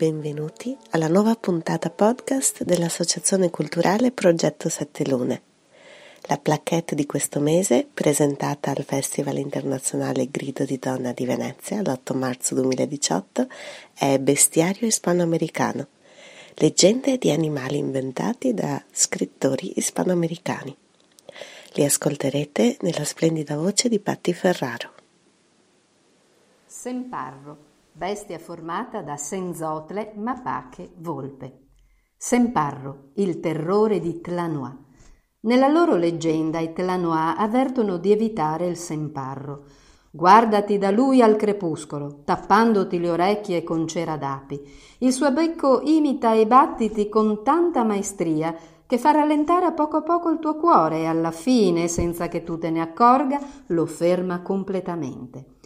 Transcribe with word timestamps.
Benvenuti 0.00 0.74
alla 0.92 1.08
nuova 1.08 1.34
puntata 1.34 1.90
podcast 1.90 2.64
dell'Associazione 2.64 3.50
Culturale 3.50 4.12
Progetto 4.12 4.70
Sette 4.70 5.06
Lune. 5.06 5.42
La 6.22 6.38
plaquette 6.38 6.94
di 6.94 7.04
questo 7.04 7.38
mese, 7.38 7.86
presentata 7.92 8.70
al 8.70 8.82
Festival 8.82 9.36
Internazionale 9.36 10.30
Grido 10.30 10.64
di 10.64 10.78
Donna 10.78 11.12
di 11.12 11.26
Venezia 11.26 11.82
l'8 11.82 12.16
marzo 12.16 12.54
2018, 12.54 13.46
è 13.92 14.18
Bestiario 14.18 14.86
ispanoamericano, 14.86 15.88
leggende 16.54 17.18
di 17.18 17.30
animali 17.30 17.76
inventati 17.76 18.54
da 18.54 18.82
scrittori 18.90 19.78
ispanoamericani. 19.78 20.74
Li 21.74 21.84
ascolterete 21.84 22.78
nella 22.80 23.04
splendida 23.04 23.54
voce 23.54 23.90
di 23.90 23.98
Patti 23.98 24.32
Ferraro. 24.32 24.92
Semparro 26.64 27.68
bestia 28.00 28.38
formata 28.38 29.02
da 29.02 29.18
senzotle, 29.18 30.14
mapache, 30.16 30.92
volpe. 31.00 31.66
Semparro, 32.16 33.10
il 33.16 33.40
terrore 33.40 34.00
di 34.00 34.22
Tlanois. 34.22 34.72
Nella 35.40 35.68
loro 35.68 35.96
leggenda 35.96 36.60
i 36.60 36.72
Tlanois 36.72 37.34
avvertono 37.36 37.98
di 37.98 38.10
evitare 38.10 38.66
il 38.68 38.78
semparro. 38.78 39.64
Guardati 40.10 40.78
da 40.78 40.90
lui 40.90 41.20
al 41.20 41.36
crepuscolo, 41.36 42.22
tappandoti 42.24 42.98
le 42.98 43.10
orecchie 43.10 43.62
con 43.62 43.86
cera 43.86 44.16
d'api. 44.16 44.58
Il 45.00 45.12
suo 45.12 45.30
becco 45.30 45.82
imita 45.84 46.32
i 46.32 46.46
battiti 46.46 47.06
con 47.10 47.44
tanta 47.44 47.84
maestria 47.84 48.56
che 48.86 48.96
fa 48.96 49.10
rallentare 49.10 49.66
a 49.66 49.72
poco 49.72 49.98
a 49.98 50.02
poco 50.02 50.30
il 50.30 50.38
tuo 50.38 50.56
cuore 50.56 51.00
e 51.00 51.04
alla 51.04 51.32
fine, 51.32 51.86
senza 51.86 52.28
che 52.28 52.44
tu 52.44 52.56
te 52.56 52.70
ne 52.70 52.80
accorga, 52.80 53.38
lo 53.66 53.84
ferma 53.84 54.40
completamente. 54.40 55.58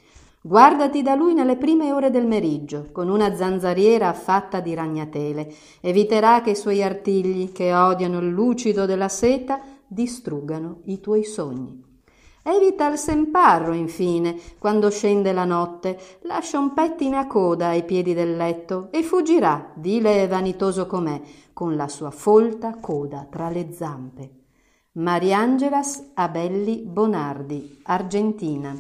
Guardati 0.46 1.00
da 1.00 1.14
lui 1.14 1.32
nelle 1.32 1.56
prime 1.56 1.90
ore 1.90 2.10
del 2.10 2.26
meriggio, 2.26 2.88
con 2.92 3.08
una 3.08 3.34
zanzariera 3.34 4.12
fatta 4.12 4.60
di 4.60 4.74
ragnatele. 4.74 5.50
Eviterà 5.80 6.42
che 6.42 6.50
i 6.50 6.54
suoi 6.54 6.82
artigli, 6.82 7.50
che 7.50 7.72
odiano 7.72 8.18
il 8.18 8.28
lucido 8.28 8.84
della 8.84 9.08
seta, 9.08 9.58
distruggano 9.86 10.80
i 10.84 11.00
tuoi 11.00 11.24
sogni. 11.24 11.82
Evita 12.42 12.92
il 12.92 12.98
semparro, 12.98 13.72
infine, 13.72 14.36
quando 14.58 14.90
scende 14.90 15.32
la 15.32 15.46
notte, 15.46 15.98
lascia 16.24 16.58
un 16.58 16.74
pettine 16.74 17.16
a 17.16 17.26
coda 17.26 17.68
ai 17.68 17.82
piedi 17.82 18.12
del 18.12 18.36
letto 18.36 18.88
e 18.90 19.02
fuggirà, 19.02 19.72
vile 19.76 20.24
e 20.24 20.28
vanitoso 20.28 20.86
com'è, 20.86 21.22
con 21.54 21.74
la 21.74 21.88
sua 21.88 22.10
folta 22.10 22.76
coda 22.80 23.26
tra 23.30 23.48
le 23.48 23.72
zampe. 23.72 24.30
Mariangelas 24.92 26.10
Abelli 26.12 26.82
Bonardi, 26.82 27.80
Argentina. 27.84 28.78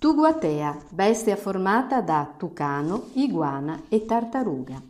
Tuguatea, 0.00 0.76
bestia 0.90 1.34
formata 1.34 2.00
da 2.00 2.32
tucano, 2.36 3.06
iguana 3.14 3.82
e 3.88 4.06
tartaruga. 4.06 4.80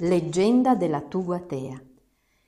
Leggenda 0.00 0.74
della 0.74 1.00
Tuguatea. 1.00 1.80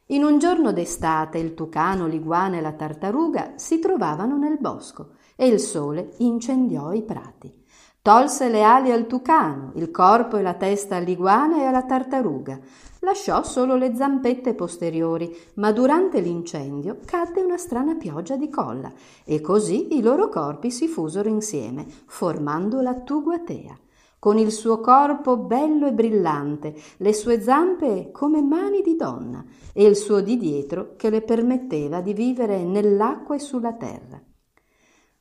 In 0.08 0.22
un 0.22 0.38
giorno 0.38 0.72
d'estate 0.72 1.38
il 1.38 1.54
tucano, 1.54 2.06
l'iguana 2.06 2.58
e 2.58 2.60
la 2.60 2.72
tartaruga 2.72 3.52
si 3.54 3.78
trovavano 3.78 4.36
nel 4.36 4.58
bosco 4.60 5.12
e 5.34 5.46
il 5.46 5.58
sole 5.58 6.12
incendiò 6.18 6.92
i 6.92 7.00
prati. 7.00 7.64
Tolse 8.02 8.50
le 8.50 8.62
ali 8.62 8.92
al 8.92 9.06
tucano, 9.06 9.72
il 9.76 9.90
corpo 9.90 10.36
e 10.36 10.42
la 10.42 10.54
testa 10.54 10.96
all'iguana 10.96 11.62
e 11.62 11.64
alla 11.64 11.84
tartaruga, 11.84 12.60
lasciò 13.00 13.42
solo 13.42 13.76
le 13.76 13.94
zampette 13.94 14.54
posteriori, 14.54 15.34
ma 15.54 15.72
durante 15.72 16.20
l'incendio 16.20 16.98
cadde 17.04 17.42
una 17.42 17.56
strana 17.56 17.94
pioggia 17.94 18.36
di 18.36 18.48
colla 18.48 18.92
e 19.24 19.40
così 19.40 19.96
i 19.96 20.02
loro 20.02 20.28
corpi 20.28 20.70
si 20.70 20.88
fusero 20.88 21.28
insieme, 21.28 21.86
formando 22.06 22.80
la 22.80 22.94
Tuguatea, 22.94 23.78
con 24.18 24.38
il 24.38 24.50
suo 24.50 24.80
corpo 24.80 25.38
bello 25.38 25.86
e 25.86 25.92
brillante, 25.92 26.74
le 26.98 27.12
sue 27.12 27.40
zampe 27.40 28.10
come 28.12 28.42
mani 28.42 28.82
di 28.82 28.96
donna 28.96 29.44
e 29.72 29.84
il 29.84 29.96
suo 29.96 30.20
di 30.20 30.36
dietro 30.36 30.94
che 30.96 31.10
le 31.10 31.22
permetteva 31.22 32.00
di 32.00 32.12
vivere 32.12 32.62
nell'acqua 32.64 33.34
e 33.34 33.38
sulla 33.38 33.72
terra. 33.72 34.22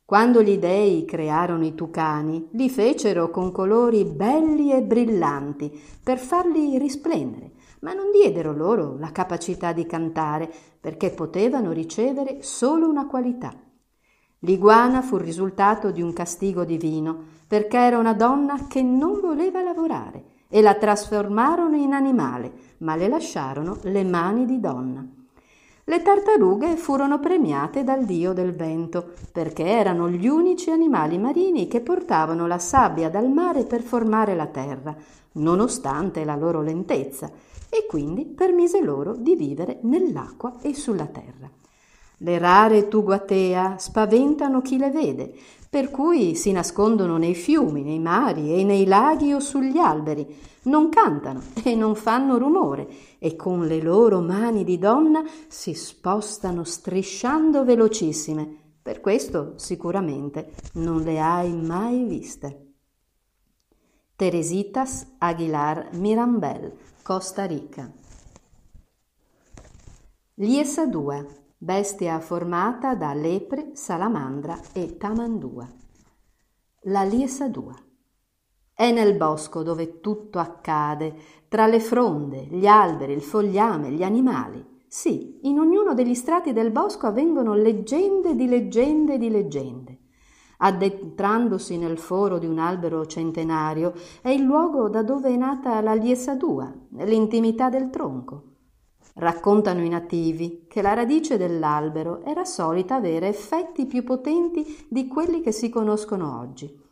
Quando 0.03 0.41
gli 0.41 0.57
dei 0.57 1.05
crearono 1.05 1.63
i 1.63 1.75
tucani, 1.75 2.49
li 2.53 2.67
fecero 2.67 3.29
con 3.29 3.51
colori 3.51 4.05
belli 4.05 4.73
e 4.73 4.81
brillanti 4.81 5.71
per 6.03 6.17
farli 6.17 6.79
risplendere 6.79 7.51
ma 7.81 7.93
non 7.93 8.11
diedero 8.11 8.53
loro 8.53 8.97
la 8.97 9.11
capacità 9.11 9.71
di 9.71 9.85
cantare 9.85 10.51
perché 10.79 11.11
potevano 11.11 11.71
ricevere 11.71 12.41
solo 12.41 12.87
una 12.87 13.07
qualità. 13.07 13.53
L'iguana 14.39 15.01
fu 15.01 15.17
il 15.17 15.23
risultato 15.23 15.91
di 15.91 16.01
un 16.01 16.13
castigo 16.13 16.63
divino 16.63 17.37
perché 17.47 17.77
era 17.77 17.97
una 17.97 18.13
donna 18.13 18.67
che 18.67 18.81
non 18.81 19.19
voleva 19.19 19.61
lavorare 19.61 20.23
e 20.47 20.61
la 20.61 20.75
trasformarono 20.75 21.75
in 21.75 21.93
animale, 21.93 22.51
ma 22.79 22.95
le 22.95 23.07
lasciarono 23.07 23.77
le 23.83 24.03
mani 24.03 24.45
di 24.45 24.59
donna. 24.59 25.05
Le 25.89 26.03
tartarughe 26.03 26.75
furono 26.75 27.19
premiate 27.19 27.83
dal 27.83 28.05
dio 28.05 28.31
del 28.31 28.53
vento, 28.53 29.13
perché 29.31 29.65
erano 29.65 30.07
gli 30.07 30.27
unici 30.27 30.69
animali 30.69 31.17
marini 31.17 31.67
che 31.67 31.81
portavano 31.81 32.45
la 32.45 32.59
sabbia 32.59 33.09
dal 33.09 33.27
mare 33.27 33.63
per 33.63 33.81
formare 33.81 34.35
la 34.35 34.45
terra, 34.45 34.95
nonostante 35.33 36.23
la 36.23 36.35
loro 36.35 36.61
lentezza, 36.61 37.31
e 37.69 37.85
quindi 37.87 38.25
permise 38.25 38.81
loro 38.81 39.15
di 39.15 39.35
vivere 39.35 39.79
nell'acqua 39.83 40.55
e 40.61 40.73
sulla 40.73 41.05
terra. 41.05 41.49
Le 42.21 42.37
rare 42.37 42.87
tuguatea 42.87 43.77
spaventano 43.77 44.61
chi 44.61 44.77
le 44.77 44.89
vede, 44.89 45.33
per 45.69 45.91
cui 45.91 46.35
si 46.35 46.51
nascondono 46.51 47.17
nei 47.17 47.35
fiumi, 47.35 47.83
nei 47.83 47.99
mari 47.99 48.53
e 48.55 48.63
nei 48.63 48.85
laghi 48.85 49.33
o 49.33 49.39
sugli 49.39 49.77
alberi, 49.77 50.25
non 50.63 50.89
cantano 50.89 51.41
e 51.63 51.75
non 51.75 51.95
fanno 51.95 52.37
rumore 52.37 52.87
e 53.19 53.35
con 53.35 53.65
le 53.65 53.81
loro 53.81 54.19
mani 54.19 54.63
di 54.63 54.77
donna 54.77 55.23
si 55.47 55.73
spostano 55.73 56.63
strisciando 56.63 57.63
velocissime. 57.63 58.57
Per 58.81 58.99
questo 58.99 59.53
sicuramente 59.55 60.51
non 60.73 61.03
le 61.03 61.19
hai 61.19 61.53
mai 61.53 62.03
viste. 62.03 62.68
Teresitas 64.19 65.15
Aguilar 65.17 65.91
Mirambel 65.93 66.73
Costa 67.01 67.45
Rica. 67.45 67.89
Liesa 70.33 70.85
2, 70.87 71.27
bestia 71.57 72.19
formata 72.19 72.95
da 72.95 73.13
lepre, 73.13 73.69
salamandra 73.75 74.59
e 74.73 74.97
tamandua. 74.97 75.65
La 76.81 77.03
Liesa 77.03 77.47
2. 77.47 77.73
È 78.73 78.91
nel 78.91 79.15
bosco 79.15 79.63
dove 79.63 80.01
tutto 80.01 80.39
accade, 80.39 81.15
tra 81.47 81.65
le 81.65 81.79
fronde, 81.79 82.45
gli 82.51 82.67
alberi, 82.67 83.13
il 83.13 83.21
fogliame, 83.21 83.89
gli 83.91 84.03
animali. 84.03 84.83
Sì, 84.85 85.39
in 85.43 85.59
ognuno 85.59 85.93
degli 85.93 86.13
strati 86.13 86.51
del 86.51 86.71
bosco 86.71 87.07
avvengono 87.07 87.53
leggende 87.53 88.35
di 88.35 88.49
leggende 88.49 89.17
di 89.17 89.29
leggende 89.29 89.98
addentrandosi 90.61 91.77
nel 91.77 91.97
foro 91.97 92.37
di 92.37 92.45
un 92.45 92.59
albero 92.59 93.05
centenario, 93.05 93.93
è 94.21 94.29
il 94.29 94.43
luogo 94.43 94.89
da 94.89 95.03
dove 95.03 95.29
è 95.29 95.35
nata 95.35 95.81
la 95.81 95.93
liesadua, 95.93 96.73
nell'intimità 96.89 97.69
del 97.69 97.89
tronco. 97.89 98.43
Raccontano 99.15 99.83
i 99.83 99.89
nativi 99.89 100.65
che 100.67 100.81
la 100.81 100.93
radice 100.93 101.37
dell'albero 101.37 102.23
era 102.23 102.45
solita 102.45 102.95
avere 102.95 103.27
effetti 103.27 103.85
più 103.85 104.03
potenti 104.03 104.85
di 104.87 105.07
quelli 105.07 105.41
che 105.41 105.51
si 105.51 105.69
conoscono 105.69 106.39
oggi. 106.39 106.87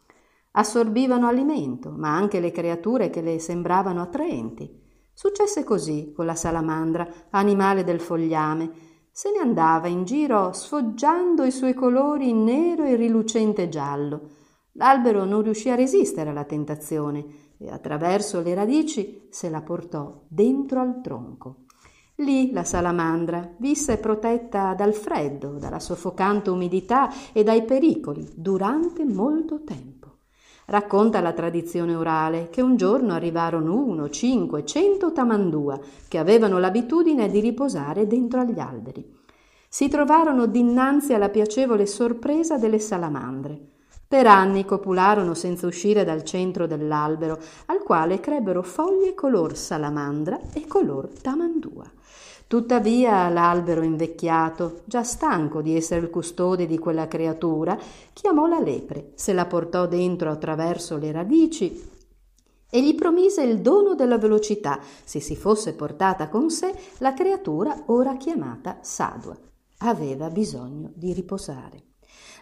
Assorbivano 0.52 1.28
alimento, 1.28 1.94
ma 1.96 2.16
anche 2.16 2.40
le 2.40 2.52
creature 2.52 3.10
che 3.10 3.22
le 3.22 3.40
sembravano 3.40 4.02
attraenti. 4.02 4.86
Successe 5.14 5.64
così 5.64 6.12
con 6.16 6.25
la 6.25 6.36
salamandra, 6.36 7.08
animale 7.31 7.84
del 7.84 8.00
fogliame, 8.00 8.72
se 9.18 9.31
ne 9.31 9.40
andava 9.40 9.88
in 9.88 10.04
giro 10.04 10.54
sfoggiando 10.54 11.44
i 11.44 11.50
suoi 11.50 11.74
colori 11.74 12.34
nero 12.34 12.84
e 12.84 12.96
rilucente 12.96 13.68
giallo. 13.68 14.30
L'albero 14.74 15.25
non 15.25 15.42
riuscì 15.42 15.72
a 15.72 15.75
resistere 15.75 16.30
alla 16.30 16.44
tentazione 16.44 17.25
e 17.58 17.68
attraverso 17.68 18.42
le 18.42 18.54
radici 18.54 19.25
se 19.31 19.50
la 19.50 19.62
portò 19.62 20.22
dentro 20.28 20.81
al 20.81 21.02
tronco. 21.02 21.64
Lì 22.18 22.52
la 22.52 22.64
salamandra 22.64 23.56
visse 23.58 23.98
protetta 23.98 24.75
dal 24.75 24.94
freddo, 24.94 25.58
dalla 25.58 25.80
soffocante 25.80 26.52
umidità 26.52 27.12
e 27.34 27.42
dai 27.42 27.64
pericoli 27.64 28.24
durante 28.36 29.04
molto 29.04 29.64
tempo. 29.64 29.96
Racconta 30.69 31.22
la 31.22 31.31
tradizione 31.31 31.96
orale 31.96 32.50
che 32.50 32.62
un 32.62 32.75
giorno 32.75 33.14
arrivarono 33.14 33.74
uno, 33.74 34.10
cinque, 34.10 34.66
cento 34.66 35.14
tamandua 35.14 35.80
che 36.10 36.18
avevano 36.18 36.60
l'abitudine 36.60 37.30
di 37.30 37.40
riposare 37.40 38.06
dentro 38.06 38.42
agli 38.42 38.60
alberi. 38.60 39.16
Si 39.69 39.88
trovarono 39.88 40.46
dinanzi 40.46 41.14
alla 41.14 41.30
piacevole 41.30 41.86
sorpresa 41.86 42.58
delle 42.58 42.80
salamandre. 42.80 43.58
Per 44.10 44.28
anni 44.28 44.66
copularono 44.66 45.34
senza 45.36 45.68
uscire 45.68 46.04
dal 46.04 46.24
centro 46.24 46.68
dell'albero, 46.68 47.40
al 47.68 47.81
quale 47.84 48.19
crebbero 48.19 48.62
foglie 48.62 49.14
color 49.14 49.56
salamandra 49.56 50.38
e 50.52 50.68
color 50.68 51.08
tamandua. 51.22 51.90
Tuttavia 52.47 53.27
l'albero 53.27 53.83
invecchiato, 53.83 54.83
già 54.85 55.03
stanco 55.03 55.61
di 55.61 55.75
essere 55.75 55.99
il 55.99 56.09
custode 56.09 56.65
di 56.65 56.79
quella 56.79 57.07
creatura, 57.07 57.77
chiamò 58.13 58.47
la 58.47 58.59
lepre, 58.59 59.11
se 59.15 59.33
la 59.33 59.45
portò 59.45 59.85
dentro 59.85 60.31
attraverso 60.31 60.97
le 60.97 61.11
radici 61.11 61.95
e 62.69 62.81
gli 62.81 62.95
promise 62.95 63.44
il 63.44 63.59
dono 63.59 63.95
della 63.95 64.17
velocità 64.17 64.79
se 65.03 65.19
si 65.19 65.35
fosse 65.35 65.73
portata 65.73 66.29
con 66.29 66.49
sé 66.49 66.73
la 66.99 67.13
creatura 67.13 67.83
ora 67.88 68.15
chiamata 68.15 68.79
Sadua. 68.81 69.38
Aveva 69.79 70.29
bisogno 70.29 70.91
di 70.94 71.11
riposare. 71.13 71.87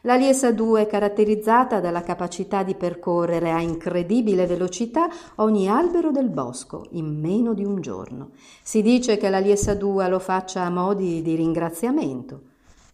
La 0.05 0.17
Liesa 0.17 0.51
2 0.51 0.83
è 0.83 0.85
caratterizzata 0.85 1.79
dalla 1.79 2.03
capacità 2.03 2.61
di 2.61 2.75
percorrere 2.75 3.51
a 3.51 3.59
incredibile 3.59 4.45
velocità 4.45 5.09
ogni 5.37 5.67
albero 5.67 6.11
del 6.11 6.29
bosco 6.29 6.85
in 6.91 7.19
meno 7.19 7.55
di 7.55 7.65
un 7.65 7.81
giorno. 7.81 8.29
Si 8.61 8.83
dice 8.83 9.17
che 9.17 9.29
la 9.29 9.39
Liesa 9.39 9.73
2 9.73 10.07
lo 10.07 10.19
faccia 10.19 10.61
a 10.61 10.69
modi 10.69 11.23
di 11.23 11.33
ringraziamento. 11.33 12.41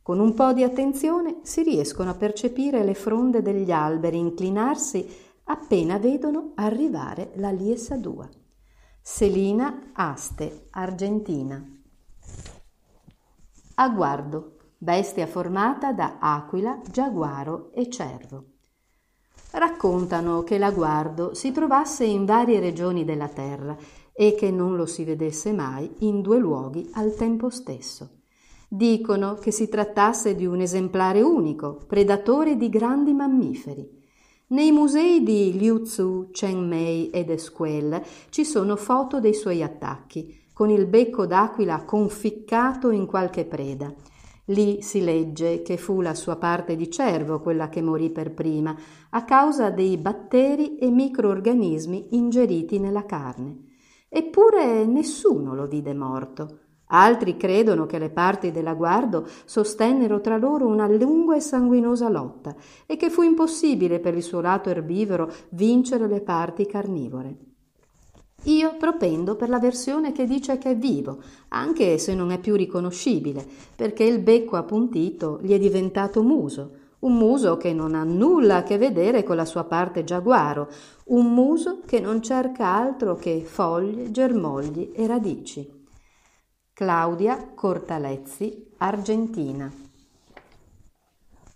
Con 0.01 0.19
un 0.19 0.33
po' 0.33 0.53
di 0.53 0.63
attenzione 0.63 1.39
si 1.41 1.63
riescono 1.63 2.11
a 2.11 2.15
percepire 2.15 2.81
le 2.81 2.93
fronde 2.93 3.41
degli 3.41 3.71
alberi 3.71 4.17
inclinarsi 4.17 5.05
appena 5.43 5.97
vedono 5.97 6.53
arrivare 6.55 7.31
la 7.35 7.51
Liesa 7.51 7.97
2. 7.97 8.29
Selina 9.01 9.91
Aste, 9.91 10.67
Argentina. 10.69 11.61
A 13.75 13.89
guardo 13.89 14.55
bestia 14.83 15.27
formata 15.27 15.91
da 15.91 16.17
aquila, 16.19 16.81
giaguaro 16.89 17.69
e 17.71 17.87
cervo. 17.87 18.45
Raccontano 19.51 20.41
che 20.41 20.57
l'aguardo 20.57 21.35
si 21.35 21.51
trovasse 21.51 22.03
in 22.03 22.25
varie 22.25 22.59
regioni 22.59 23.05
della 23.05 23.27
terra 23.27 23.77
e 24.11 24.33
che 24.33 24.49
non 24.49 24.75
lo 24.75 24.87
si 24.87 25.03
vedesse 25.03 25.53
mai 25.53 25.87
in 25.99 26.21
due 26.21 26.39
luoghi 26.39 26.89
al 26.93 27.13
tempo 27.13 27.51
stesso. 27.51 28.21
Dicono 28.67 29.35
che 29.35 29.51
si 29.51 29.69
trattasse 29.69 30.33
di 30.33 30.47
un 30.47 30.61
esemplare 30.61 31.21
unico, 31.21 31.77
predatore 31.85 32.57
di 32.57 32.69
grandi 32.69 33.13
mammiferi. 33.13 33.87
Nei 34.47 34.71
musei 34.71 35.21
di 35.21 35.59
Liuzhou, 35.59 36.31
Chiang 36.31 36.67
Mai 36.67 37.11
ed 37.11 37.29
Esquel 37.29 38.01
ci 38.29 38.43
sono 38.43 38.75
foto 38.77 39.19
dei 39.19 39.35
suoi 39.35 39.61
attacchi, 39.61 40.39
con 40.51 40.71
il 40.71 40.87
becco 40.87 41.27
d'aquila 41.27 41.83
conficcato 41.83 42.89
in 42.89 43.05
qualche 43.05 43.45
preda 43.45 43.93
Lì 44.45 44.81
si 44.81 45.03
legge 45.03 45.61
che 45.61 45.77
fu 45.77 46.01
la 46.01 46.15
sua 46.15 46.35
parte 46.35 46.75
di 46.75 46.89
cervo 46.89 47.39
quella 47.39 47.69
che 47.69 47.81
morì 47.81 48.09
per 48.09 48.33
prima, 48.33 48.75
a 49.11 49.23
causa 49.23 49.69
dei 49.69 49.97
batteri 49.97 50.77
e 50.77 50.89
microorganismi 50.89 52.15
ingeriti 52.15 52.79
nella 52.79 53.05
carne. 53.05 53.69
Eppure 54.09 54.85
nessuno 54.85 55.53
lo 55.53 55.67
vide 55.67 55.93
morto. 55.93 56.59
Altri 56.93 57.37
credono 57.37 57.85
che 57.85 57.99
le 57.99 58.09
parti 58.09 58.51
dell'aguardo 58.51 59.25
sostennero 59.45 60.19
tra 60.19 60.37
loro 60.37 60.67
una 60.67 60.87
lunga 60.87 61.35
e 61.35 61.39
sanguinosa 61.39 62.09
lotta 62.09 62.53
e 62.85 62.97
che 62.97 63.09
fu 63.09 63.21
impossibile 63.21 63.99
per 63.99 64.15
il 64.15 64.23
suo 64.23 64.41
lato 64.41 64.69
erbivoro 64.69 65.31
vincere 65.51 66.07
le 66.07 66.21
parti 66.21 66.65
carnivore. 66.65 67.50
Io 68.45 68.75
propendo 68.77 69.35
per 69.35 69.49
la 69.49 69.59
versione 69.59 70.11
che 70.11 70.25
dice 70.25 70.57
che 70.57 70.71
è 70.71 70.75
vivo, 70.75 71.21
anche 71.49 71.99
se 71.99 72.15
non 72.15 72.31
è 72.31 72.39
più 72.39 72.55
riconoscibile, 72.55 73.45
perché 73.75 74.03
il 74.03 74.19
becco 74.19 74.55
appuntito 74.55 75.39
gli 75.43 75.51
è 75.51 75.59
diventato 75.59 76.23
muso, 76.23 76.71
un 76.99 77.17
muso 77.17 77.57
che 77.57 77.71
non 77.71 77.93
ha 77.93 78.03
nulla 78.03 78.57
a 78.57 78.63
che 78.63 78.77
vedere 78.77 79.23
con 79.23 79.35
la 79.35 79.45
sua 79.45 79.63
parte 79.65 80.03
giaguaro, 80.03 80.69
un 81.05 81.31
muso 81.31 81.81
che 81.85 81.99
non 81.99 82.21
cerca 82.21 82.65
altro 82.65 83.15
che 83.15 83.43
foglie, 83.45 84.09
germogli 84.09 84.91
e 84.93 85.05
radici. 85.05 85.79
Claudia 86.73 87.51
Cortalezzi, 87.53 88.71
Argentina. 88.77 89.71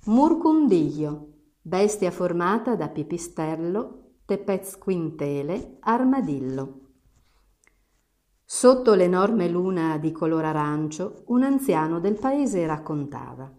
Murcundiglio, 0.05 1.29
bestia 1.61 2.11
formata 2.11 2.75
da 2.75 2.89
pipistrello, 2.89 4.04
Tepezquintele, 4.27 5.77
armadillo. 5.81 6.80
Sotto 8.44 8.95
l'enorme 8.95 9.48
luna 9.48 10.00
di 10.00 10.12
color 10.12 10.45
arancio, 10.45 11.25
un 11.27 11.44
anziano 11.44 12.00
del 12.00 12.18
paese 12.18 12.66
raccontava. 12.66 13.54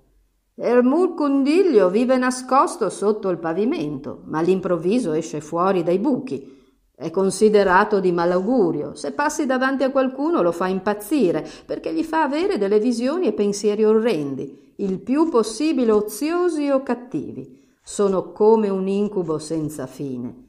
Il 0.57 0.81
murcondiglio 0.83 1.89
vive 1.89 2.17
nascosto 2.17 2.91
sotto 2.91 3.29
il 3.29 3.39
pavimento, 3.39 4.23
ma 4.25 4.39
all'improvviso 4.39 5.13
esce 5.13 5.41
fuori 5.41 5.85
dai 5.85 6.01
buchi. 6.01 6.53
È 6.97 7.11
considerato 7.11 8.01
di 8.01 8.11
malaugurio. 8.11 8.97
Se 8.97 9.13
passi 9.13 9.47
davanti 9.47 9.85
a 9.85 9.93
qualcuno 9.93 10.43
lo 10.43 10.51
fa 10.51 10.67
impazzire, 10.67 11.47
perché 11.65 11.95
gli 11.95 12.03
fa 12.03 12.25
avere 12.25 12.59
delle 12.59 12.81
visioni 12.81 13.29
e 13.29 13.35
pensieri 13.35 13.85
orrendi, 13.85 14.75
il 14.79 14.99
più 14.99 15.29
possibile 15.29 15.93
oziosi 15.93 16.71
o 16.71 16.83
cattivi. 16.83 17.63
Sono 17.85 18.33
come 18.33 18.69
un 18.69 18.89
incubo 18.89 19.39
senza 19.39 19.87
fine. 19.87 20.46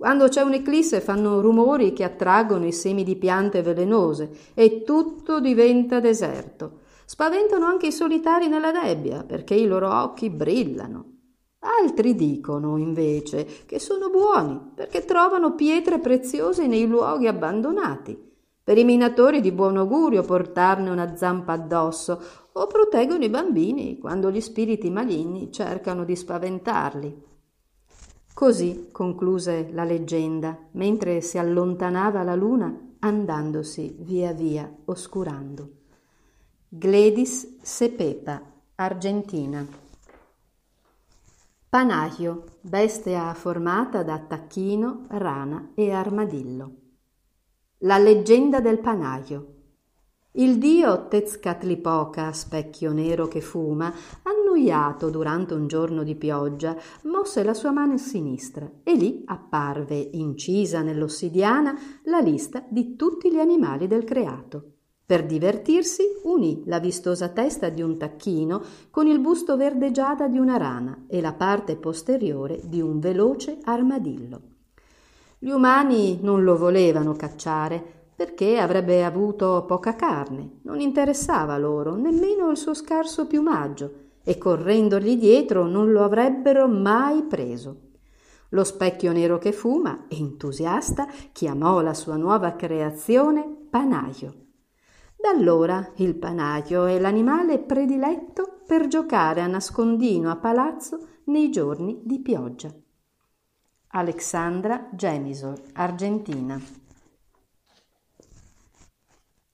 Quando 0.00 0.28
c'è 0.28 0.40
un'eclisse 0.40 1.02
fanno 1.02 1.42
rumori 1.42 1.92
che 1.92 2.04
attraggono 2.04 2.64
i 2.64 2.72
semi 2.72 3.04
di 3.04 3.16
piante 3.16 3.60
velenose 3.60 4.30
e 4.54 4.82
tutto 4.82 5.40
diventa 5.40 6.00
deserto. 6.00 6.78
Spaventano 7.04 7.66
anche 7.66 7.88
i 7.88 7.92
solitari 7.92 8.48
nella 8.48 8.70
nebbia 8.70 9.24
perché 9.24 9.52
i 9.52 9.66
loro 9.66 9.92
occhi 9.94 10.30
brillano. 10.30 11.04
Altri 11.82 12.14
dicono, 12.14 12.78
invece, 12.78 13.46
che 13.66 13.78
sono 13.78 14.08
buoni 14.08 14.72
perché 14.74 15.04
trovano 15.04 15.54
pietre 15.54 15.98
preziose 15.98 16.66
nei 16.66 16.86
luoghi 16.86 17.26
abbandonati. 17.26 18.18
Per 18.64 18.78
i 18.78 18.84
minatori 18.84 19.42
di 19.42 19.52
buon 19.52 19.76
augurio 19.76 20.22
portarne 20.22 20.88
una 20.88 21.14
zampa 21.14 21.52
addosso 21.52 22.22
o 22.52 22.66
proteggono 22.66 23.22
i 23.22 23.28
bambini 23.28 23.98
quando 23.98 24.30
gli 24.30 24.40
spiriti 24.40 24.88
maligni 24.88 25.52
cercano 25.52 26.04
di 26.04 26.16
spaventarli. 26.16 27.28
Così 28.40 28.88
concluse 28.90 29.68
la 29.70 29.84
leggenda, 29.84 30.56
mentre 30.70 31.20
si 31.20 31.36
allontanava 31.36 32.22
la 32.22 32.34
luna 32.34 32.74
andandosi 33.00 33.98
via 33.98 34.32
via 34.32 34.66
oscurando. 34.86 35.68
Gledis 36.66 37.58
Sepepa, 37.60 38.40
Argentina. 38.76 39.62
Panagio, 41.68 42.44
bestia 42.62 43.34
formata 43.34 44.02
da 44.02 44.18
tacchino, 44.18 45.04
rana 45.08 45.72
e 45.74 45.90
armadillo. 45.92 46.74
La 47.80 47.98
leggenda 47.98 48.60
del 48.60 48.78
Panagio. 48.78 49.54
Il 50.32 50.56
dio 50.56 51.08
Tezcatlipoca, 51.08 52.32
specchio 52.32 52.92
nero 52.94 53.28
che 53.28 53.42
fuma, 53.42 53.92
annoiato 54.50 55.10
durante 55.10 55.54
un 55.54 55.66
giorno 55.68 56.02
di 56.02 56.16
pioggia, 56.16 56.76
mosse 57.04 57.44
la 57.44 57.54
sua 57.54 57.70
mano 57.70 57.96
sinistra 57.96 58.68
e 58.82 58.94
lì 58.94 59.22
apparve, 59.26 59.96
incisa 60.12 60.82
nell'ossidiana, 60.82 61.78
la 62.04 62.18
lista 62.18 62.64
di 62.68 62.96
tutti 62.96 63.30
gli 63.30 63.38
animali 63.38 63.86
del 63.86 64.04
creato. 64.04 64.72
Per 65.06 65.26
divertirsi 65.26 66.02
unì 66.24 66.62
la 66.66 66.78
vistosa 66.78 67.28
testa 67.28 67.68
di 67.68 67.82
un 67.82 67.96
tacchino 67.96 68.62
con 68.90 69.06
il 69.06 69.18
busto 69.18 69.56
verde 69.56 69.90
giada 69.90 70.28
di 70.28 70.38
una 70.38 70.56
rana 70.56 71.04
e 71.08 71.20
la 71.20 71.32
parte 71.32 71.76
posteriore 71.76 72.60
di 72.64 72.80
un 72.80 73.00
veloce 73.00 73.58
armadillo. 73.62 74.40
Gli 75.38 75.50
umani 75.50 76.18
non 76.22 76.44
lo 76.44 76.56
volevano 76.56 77.14
cacciare, 77.14 77.98
perché 78.14 78.58
avrebbe 78.58 79.02
avuto 79.02 79.64
poca 79.66 79.96
carne, 79.96 80.58
non 80.62 80.78
interessava 80.78 81.56
loro 81.56 81.96
nemmeno 81.96 82.50
il 82.50 82.56
suo 82.58 82.74
scarso 82.74 83.26
piumaggio 83.26 84.08
e 84.30 84.38
correndogli 84.38 85.16
dietro 85.16 85.66
non 85.66 85.90
lo 85.90 86.04
avrebbero 86.04 86.68
mai 86.68 87.24
preso. 87.24 87.88
Lo 88.50 88.62
specchio 88.62 89.10
nero 89.10 89.38
che 89.38 89.50
fuma, 89.50 90.04
entusiasta, 90.06 91.08
chiamò 91.32 91.80
la 91.80 91.94
sua 91.94 92.14
nuova 92.14 92.54
creazione 92.54 93.44
panaio. 93.68 94.34
Da 95.16 95.30
allora 95.30 95.90
il 95.96 96.14
panaio 96.14 96.84
è 96.84 97.00
l'animale 97.00 97.58
prediletto 97.58 98.60
per 98.68 98.86
giocare 98.86 99.40
a 99.40 99.48
nascondino 99.48 100.30
a 100.30 100.36
palazzo 100.36 101.08
nei 101.24 101.50
giorni 101.50 102.00
di 102.04 102.20
pioggia. 102.20 102.72
Alexandra 103.88 104.90
Gemisor, 104.92 105.60
Argentina. 105.72 106.60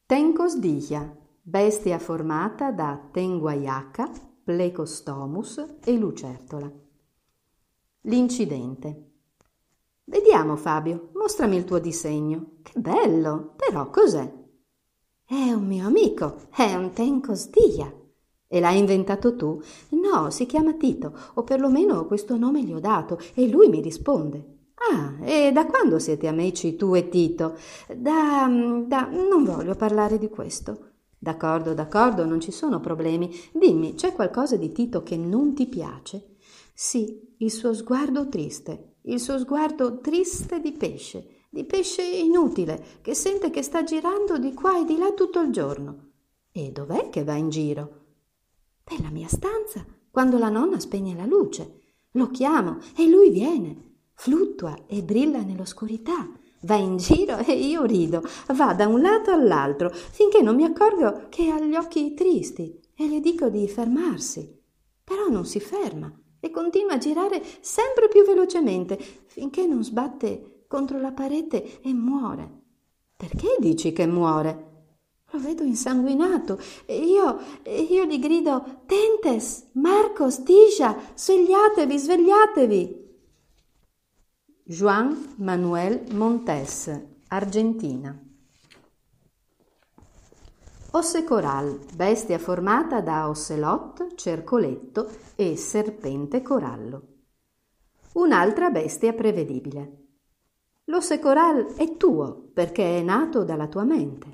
Tencosdiglia, 0.04 1.16
bestia 1.40 1.98
formata 1.98 2.70
da 2.72 3.08
Tenguaiaca, 3.10 4.34
Plecostomus 4.46 5.78
e 5.82 5.96
Lucertola. 5.96 6.70
L'incidente. 8.02 9.10
Vediamo 10.04 10.54
Fabio, 10.54 11.10
mostrami 11.14 11.56
il 11.56 11.64
tuo 11.64 11.80
disegno. 11.80 12.58
Che 12.62 12.78
bello, 12.78 13.54
però 13.56 13.90
cos'è? 13.90 14.32
È 15.24 15.50
un 15.50 15.66
mio 15.66 15.88
amico, 15.88 16.42
è 16.54 16.76
un 16.76 16.92
Tencosdiglia. 16.92 17.92
E 18.46 18.60
l'hai 18.60 18.78
inventato 18.78 19.34
tu? 19.34 19.60
No, 19.88 20.30
si 20.30 20.46
chiama 20.46 20.74
Tito, 20.74 21.12
o 21.34 21.42
perlomeno 21.42 22.06
questo 22.06 22.36
nome 22.36 22.62
gli 22.62 22.72
ho 22.72 22.78
dato, 22.78 23.18
e 23.34 23.48
lui 23.48 23.68
mi 23.68 23.80
risponde. 23.80 24.74
Ah, 24.92 25.16
e 25.26 25.50
da 25.50 25.66
quando 25.66 25.98
siete 25.98 26.28
amici 26.28 26.76
tu 26.76 26.94
e 26.94 27.08
Tito? 27.08 27.56
Da, 27.88 28.46
da... 28.86 29.08
non 29.10 29.42
voglio 29.42 29.74
parlare 29.74 30.20
di 30.20 30.28
questo. 30.28 30.94
D'accordo, 31.18 31.74
d'accordo, 31.74 32.24
non 32.24 32.40
ci 32.40 32.50
sono 32.52 32.80
problemi. 32.80 33.34
Dimmi, 33.52 33.94
c'è 33.94 34.12
qualcosa 34.12 34.56
di 34.56 34.72
Tito 34.72 35.02
che 35.02 35.16
non 35.16 35.54
ti 35.54 35.66
piace? 35.66 36.36
Sì, 36.74 37.34
il 37.38 37.50
suo 37.50 37.72
sguardo 37.72 38.28
triste, 38.28 38.96
il 39.02 39.18
suo 39.18 39.38
sguardo 39.38 40.00
triste 40.00 40.60
di 40.60 40.72
pesce, 40.72 41.46
di 41.50 41.64
pesce 41.64 42.02
inutile, 42.02 43.00
che 43.00 43.14
sente 43.14 43.50
che 43.50 43.62
sta 43.62 43.82
girando 43.82 44.38
di 44.38 44.52
qua 44.52 44.78
e 44.80 44.84
di 44.84 44.98
là 44.98 45.12
tutto 45.12 45.40
il 45.40 45.50
giorno. 45.50 46.10
E 46.52 46.70
dov'è 46.72 47.08
che 47.08 47.24
va 47.24 47.34
in 47.34 47.48
giro? 47.48 48.04
Nella 48.90 49.10
mia 49.10 49.28
stanza, 49.28 49.84
quando 50.10 50.38
la 50.38 50.48
nonna 50.48 50.78
spegne 50.78 51.14
la 51.14 51.26
luce. 51.26 51.80
Lo 52.12 52.30
chiamo 52.30 52.78
e 52.96 53.08
lui 53.08 53.30
viene, 53.30 54.04
fluttua 54.14 54.86
e 54.86 55.02
brilla 55.02 55.42
nell'oscurità. 55.42 56.28
Va 56.60 56.76
in 56.76 56.96
giro 56.96 57.38
e 57.38 57.52
io 57.52 57.84
rido, 57.84 58.22
va 58.54 58.72
da 58.74 58.86
un 58.86 59.00
lato 59.00 59.30
all'altro, 59.30 59.90
finché 59.90 60.42
non 60.42 60.56
mi 60.56 60.64
accorgo 60.64 61.26
che 61.28 61.50
ha 61.50 61.60
gli 61.60 61.74
occhi 61.74 62.14
tristi 62.14 62.80
e 62.94 63.08
le 63.08 63.20
dico 63.20 63.48
di 63.48 63.68
fermarsi. 63.68 64.58
Però 65.04 65.28
non 65.28 65.44
si 65.44 65.60
ferma 65.60 66.12
e 66.40 66.50
continua 66.50 66.94
a 66.94 66.98
girare 66.98 67.42
sempre 67.60 68.08
più 68.08 68.24
velocemente, 68.24 68.98
finché 69.26 69.66
non 69.66 69.84
sbatte 69.84 70.64
contro 70.66 70.98
la 71.00 71.12
parete 71.12 71.80
e 71.80 71.92
muore. 71.92 72.62
Perché 73.16 73.56
dici 73.58 73.92
che 73.92 74.06
muore? 74.06 74.64
Lo 75.30 75.40
vedo 75.40 75.64
insanguinato 75.64 76.58
e 76.86 76.98
io, 76.98 77.38
io 77.64 78.04
gli 78.04 78.18
grido 78.18 78.82
Tentes, 78.86 79.70
Marcos, 79.72 80.42
Tisha, 80.42 80.96
svegliatevi, 81.14 81.98
svegliatevi. 81.98 83.05
Juan 84.68 85.34
Manuel 85.36 86.06
Montes, 86.10 86.90
Argentina. 87.28 88.20
Osse 90.90 91.22
coral, 91.22 91.78
bestia 91.94 92.36
formata 92.40 93.00
da 93.00 93.28
ocelot, 93.28 94.16
cercoletto 94.16 95.08
e 95.36 95.54
serpente 95.54 96.42
corallo. 96.42 97.02
Un'altra 98.14 98.70
bestia 98.70 99.12
prevedibile. 99.12 100.06
L'osse 100.86 101.20
coral 101.20 101.74
è 101.76 101.96
tuo 101.96 102.50
perché 102.52 102.98
è 102.98 103.02
nato 103.02 103.44
dalla 103.44 103.68
tua 103.68 103.84
mente. 103.84 104.26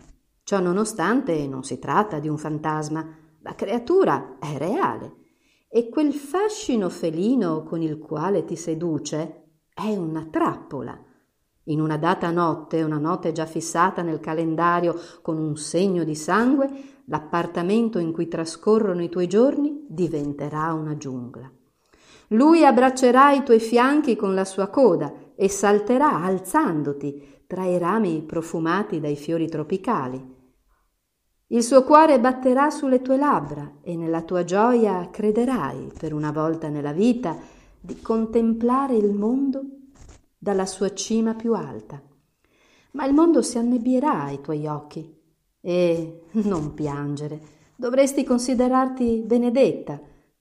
Ciò 0.44 0.60
nonostante 0.60 1.46
non 1.46 1.62
si 1.62 1.78
tratta 1.78 2.18
di 2.20 2.28
un 2.28 2.38
fantasma, 2.38 3.06
la 3.40 3.54
creatura 3.54 4.38
è 4.38 4.56
reale 4.56 5.16
e 5.68 5.90
quel 5.90 6.14
fascino 6.14 6.88
felino 6.88 7.64
con 7.64 7.82
il 7.82 7.98
quale 7.98 8.46
ti 8.46 8.56
seduce 8.56 9.41
è 9.74 9.96
una 9.96 10.26
trappola. 10.30 10.98
In 11.66 11.80
una 11.80 11.96
data 11.96 12.30
notte, 12.30 12.82
una 12.82 12.98
notte 12.98 13.32
già 13.32 13.46
fissata 13.46 14.02
nel 14.02 14.20
calendario 14.20 14.98
con 15.22 15.38
un 15.38 15.56
segno 15.56 16.04
di 16.04 16.14
sangue, 16.14 16.68
l'appartamento 17.06 17.98
in 17.98 18.12
cui 18.12 18.28
trascorrono 18.28 19.02
i 19.02 19.08
tuoi 19.08 19.28
giorni 19.28 19.86
diventerà 19.88 20.72
una 20.72 20.96
giungla. 20.96 21.50
Lui 22.28 22.64
abbraccerà 22.64 23.32
i 23.32 23.44
tuoi 23.44 23.60
fianchi 23.60 24.16
con 24.16 24.34
la 24.34 24.44
sua 24.44 24.68
coda 24.68 25.12
e 25.34 25.48
salterà 25.48 26.22
alzandoti 26.22 27.44
tra 27.46 27.64
i 27.64 27.78
rami 27.78 28.22
profumati 28.22 29.00
dai 29.00 29.16
fiori 29.16 29.48
tropicali. 29.48 30.40
Il 31.48 31.62
suo 31.62 31.84
cuore 31.84 32.18
batterà 32.18 32.70
sulle 32.70 33.02
tue 33.02 33.18
labbra 33.18 33.78
e 33.82 33.94
nella 33.94 34.22
tua 34.22 34.42
gioia 34.42 35.10
crederai 35.10 35.92
per 35.98 36.14
una 36.14 36.32
volta 36.32 36.68
nella 36.68 36.92
vita 36.92 37.36
di 37.84 38.00
contemplare 38.00 38.94
il 38.94 39.12
mondo 39.12 39.62
dalla 40.38 40.66
sua 40.66 40.94
cima 40.94 41.34
più 41.34 41.54
alta. 41.54 42.00
Ma 42.92 43.04
il 43.06 43.12
mondo 43.12 43.42
si 43.42 43.58
annebbierà 43.58 44.22
ai 44.22 44.40
tuoi 44.40 44.66
occhi 44.68 45.20
e 45.60 46.22
non 46.32 46.74
piangere. 46.74 47.40
Dovresti 47.74 48.22
considerarti 48.22 49.24
benedetta. 49.26 50.00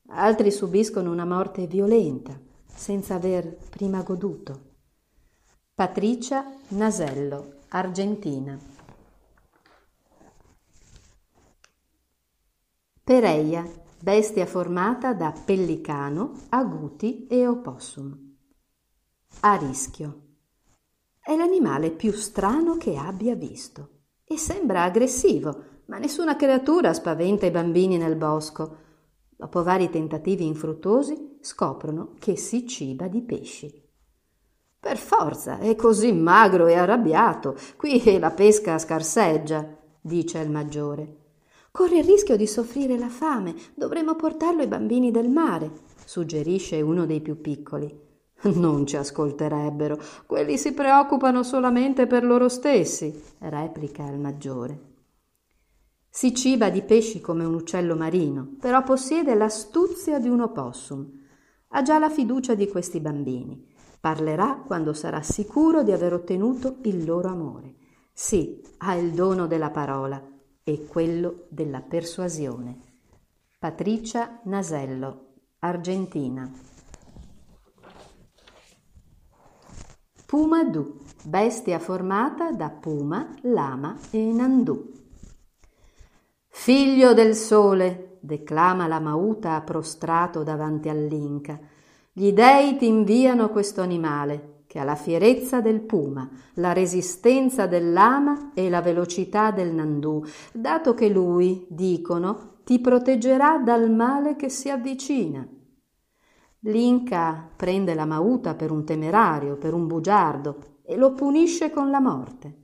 Altri 0.10 0.52
subiscono 0.52 1.12
una 1.12 1.26
morte 1.26 1.66
violenta 1.66 2.40
senza 2.68 3.16
aver 3.16 3.58
prima 3.70 4.04
goduto. 4.04 4.70
Patricia 5.74 6.46
Nasello, 6.70 7.54
Argentina. 7.70 8.58
Pereia, 13.04 13.68
bestia 14.02 14.48
formata 14.48 15.14
da 15.14 15.32
pellicano, 15.46 16.32
aguti 16.50 17.28
e 17.28 17.46
opossum. 17.46 18.18
A 19.42 19.56
rischio. 19.56 20.22
È 21.20 21.36
l'animale 21.36 21.92
più 21.92 22.12
strano 22.12 22.78
che 22.78 22.98
abbia 22.98 23.36
visto 23.36 24.00
e 24.26 24.38
sembra 24.38 24.84
aggressivo, 24.84 25.64
ma 25.86 26.00
nessuna 26.00 26.36
creatura 26.36 26.94
spaventa 26.94 27.46
i 27.46 27.52
bambini 27.52 27.98
nel 27.98 28.16
bosco. 28.16 28.78
Dopo 29.30 29.62
vari 29.62 29.90
tentativi 29.90 30.48
infruttuosi, 30.48 31.38
scoprono 31.40 32.16
che 32.18 32.36
si 32.38 32.68
ciba 32.68 33.08
di 33.08 33.22
pesci. 33.22 33.90
Per 34.80 34.98
forza, 34.98 35.60
è 35.60 35.76
così 35.76 36.12
magro 36.12 36.66
e 36.66 36.74
arrabbiato. 36.74 37.56
Qui 37.78 38.18
la 38.18 38.32
pesca 38.32 38.80
scarseggia, 38.80 39.78
dice 40.02 40.40
il 40.40 40.50
maggiore. 40.50 41.21
Corre 41.72 42.00
il 42.00 42.04
rischio 42.04 42.36
di 42.36 42.48
soffrire 42.48 42.98
la 42.98 43.08
fame. 43.08 43.56
Dovremmo 43.76 44.16
portarlo 44.16 44.62
ai 44.62 44.68
bambini 44.68 45.10
del 45.10 45.30
mare, 45.30 45.72
suggerisce 46.04 46.82
uno 46.82 47.06
dei 47.06 47.22
più 47.22 47.40
piccoli. 47.40 48.10
Non 48.56 48.86
ci 48.86 48.98
ascolterebbero. 48.98 49.98
Quelli 50.26 50.58
si 50.58 50.74
preoccupano 50.74 51.44
solamente 51.44 52.08
per 52.08 52.26
loro 52.26 52.50
stessi, 52.50 53.24
replica 53.40 54.06
il 54.10 54.20
maggiore. 54.20 54.90
Si 56.10 56.36
ciba 56.36 56.70
di 56.70 56.82
pesci 56.82 57.22
come 57.22 57.46
un 57.46 57.54
uccello 57.54 57.96
marino, 57.96 58.56
però 58.60 58.84
possiede 58.84 59.34
l'astuzia 59.34 60.20
di 60.20 60.28
un 60.28 60.42
opossum. 60.42 61.10
Ha 61.70 61.82
già 61.84 62.00
la 62.00 62.10
fiducia 62.10 62.54
di 62.54 62.68
questi 62.68 63.00
bambini. 63.00 63.66
Parlerà 64.02 64.62
quando 64.66 64.92
sarà 64.92 65.22
sicuro 65.22 65.84
di 65.84 65.94
aver 65.94 66.12
ottenuto 66.12 66.80
il 66.82 67.06
loro 67.06 67.30
amore. 67.30 67.76
Sì, 68.12 68.62
ha 68.80 68.94
il 68.96 69.12
dono 69.12 69.48
della 69.48 69.70
parola 69.70 70.31
e 70.64 70.86
quello 70.86 71.46
della 71.50 71.82
persuasione. 71.82 72.80
Patricia 73.58 74.40
Nasello, 74.44 75.34
Argentina. 75.60 76.50
Puma 80.26 80.64
Du, 80.64 81.00
bestia 81.24 81.78
formata 81.78 82.52
da 82.52 82.70
puma, 82.70 83.36
lama 83.42 83.98
e 84.12 84.32
nandù. 84.32 84.92
Figlio 86.48 87.14
del 87.14 87.36
sole, 87.36 88.18
declama 88.22 88.88
la 88.88 89.00
mauta 89.00 89.60
prostrato 89.62 90.44
davanti 90.44 90.90
all'Inca, 90.90 91.60
gli 92.14 92.32
dei 92.32 92.78
ti 92.78 92.88
inviano 92.88 93.50
questo 93.50 93.82
animale 93.82 94.61
che 94.72 94.80
ha 94.80 94.86
la 94.86 94.96
fierezza 94.96 95.60
del 95.60 95.82
puma, 95.82 96.30
la 96.54 96.72
resistenza 96.72 97.68
del 97.68 97.92
lama 97.92 98.52
e 98.54 98.70
la 98.70 98.82
velocità 98.82 99.52
del 99.52 99.74
nandù, 99.74 100.24
dato 100.54 100.94
che 100.94 101.10
lui, 101.10 101.66
dicono, 101.68 102.60
ti 102.64 102.80
proteggerà 102.80 103.58
dal 103.58 103.92
male 103.92 104.38
che 104.38 104.48
si 104.48 104.70
avvicina. 104.70 105.46
L'Inca 106.60 107.50
prende 107.54 107.94
la 107.94 108.06
mauta 108.06 108.54
per 108.54 108.72
un 108.72 108.86
temerario, 108.86 109.58
per 109.58 109.74
un 109.74 109.88
bugiardo, 109.88 110.78
e 110.84 110.96
lo 110.96 111.12
punisce 111.12 111.70
con 111.70 111.90
la 111.90 112.00
morte. 112.00 112.56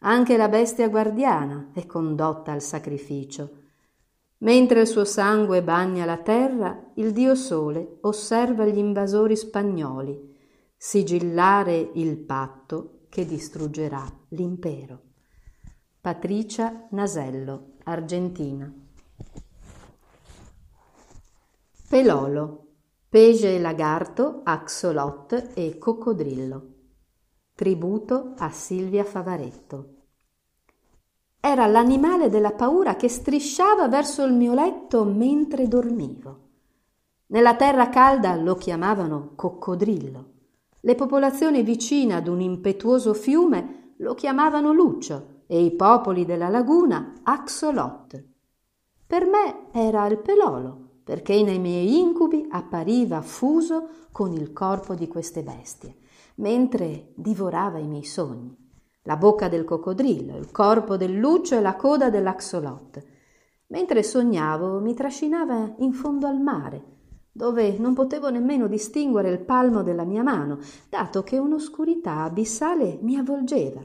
Anche 0.00 0.36
la 0.36 0.48
bestia 0.48 0.88
guardiana 0.88 1.70
è 1.72 1.86
condotta 1.86 2.50
al 2.50 2.62
sacrificio. 2.62 3.50
Mentre 4.38 4.80
il 4.80 4.88
suo 4.88 5.04
sangue 5.04 5.62
bagna 5.62 6.04
la 6.04 6.18
terra, 6.18 6.90
il 6.94 7.12
dio 7.12 7.36
Sole 7.36 7.98
osserva 8.00 8.64
gli 8.64 8.78
invasori 8.78 9.36
spagnoli 9.36 10.34
sigillare 10.80 11.90
il 11.94 12.16
patto 12.16 13.00
che 13.08 13.26
distruggerà 13.26 14.06
l'impero. 14.28 15.00
Patricia 16.00 16.86
Nasello, 16.90 17.72
Argentina. 17.82 18.72
Pelolo, 21.88 22.66
pege 23.08 23.58
lagarto, 23.58 24.42
axolot 24.44 25.50
e 25.54 25.78
coccodrillo. 25.78 26.66
Tributo 27.54 28.34
a 28.36 28.48
Silvia 28.50 29.02
Favaretto. 29.02 29.94
Era 31.40 31.66
l'animale 31.66 32.28
della 32.28 32.52
paura 32.52 32.94
che 32.94 33.08
strisciava 33.08 33.88
verso 33.88 34.24
il 34.24 34.32
mio 34.32 34.54
letto 34.54 35.02
mentre 35.04 35.66
dormivo. 35.66 36.46
Nella 37.26 37.56
terra 37.56 37.88
calda 37.88 38.36
lo 38.36 38.54
chiamavano 38.54 39.32
coccodrillo. 39.34 40.27
Le 40.88 40.94
popolazioni 40.94 41.62
vicine 41.62 42.14
ad 42.14 42.28
un 42.28 42.40
impetuoso 42.40 43.12
fiume 43.12 43.92
lo 43.98 44.14
chiamavano 44.14 44.72
Lucio 44.72 45.42
e 45.46 45.62
i 45.62 45.76
popoli 45.76 46.24
della 46.24 46.48
laguna 46.48 47.12
Axolot. 47.24 48.24
Per 49.06 49.26
me 49.26 49.66
era 49.72 50.06
il 50.06 50.16
pelolo, 50.16 51.00
perché 51.04 51.42
nei 51.42 51.58
miei 51.58 52.00
incubi 52.00 52.46
appariva 52.48 53.20
fuso 53.20 54.06
con 54.12 54.32
il 54.32 54.54
corpo 54.54 54.94
di 54.94 55.08
queste 55.08 55.42
bestie, 55.42 55.94
mentre 56.36 57.12
divorava 57.16 57.76
i 57.76 57.86
miei 57.86 58.04
sogni. 58.04 58.56
la 59.02 59.16
bocca 59.18 59.48
del 59.48 59.64
coccodrillo, 59.64 60.38
il 60.38 60.50
corpo 60.50 60.96
del 60.96 61.12
luccio 61.12 61.54
e 61.54 61.60
la 61.60 61.76
coda 61.76 62.08
dell'axolot. 62.08 63.04
Mentre 63.66 64.02
sognavo 64.02 64.80
mi 64.80 64.94
trascinava 64.94 65.74
in 65.80 65.92
fondo 65.92 66.26
al 66.26 66.40
mare, 66.40 66.97
dove 67.38 67.78
non 67.78 67.94
potevo 67.94 68.30
nemmeno 68.30 68.66
distinguere 68.66 69.30
il 69.30 69.38
palmo 69.38 69.84
della 69.84 70.02
mia 70.02 70.24
mano, 70.24 70.58
dato 70.88 71.22
che 71.22 71.38
un'oscurità 71.38 72.24
abissale 72.24 72.98
mi 73.00 73.16
avvolgeva, 73.16 73.80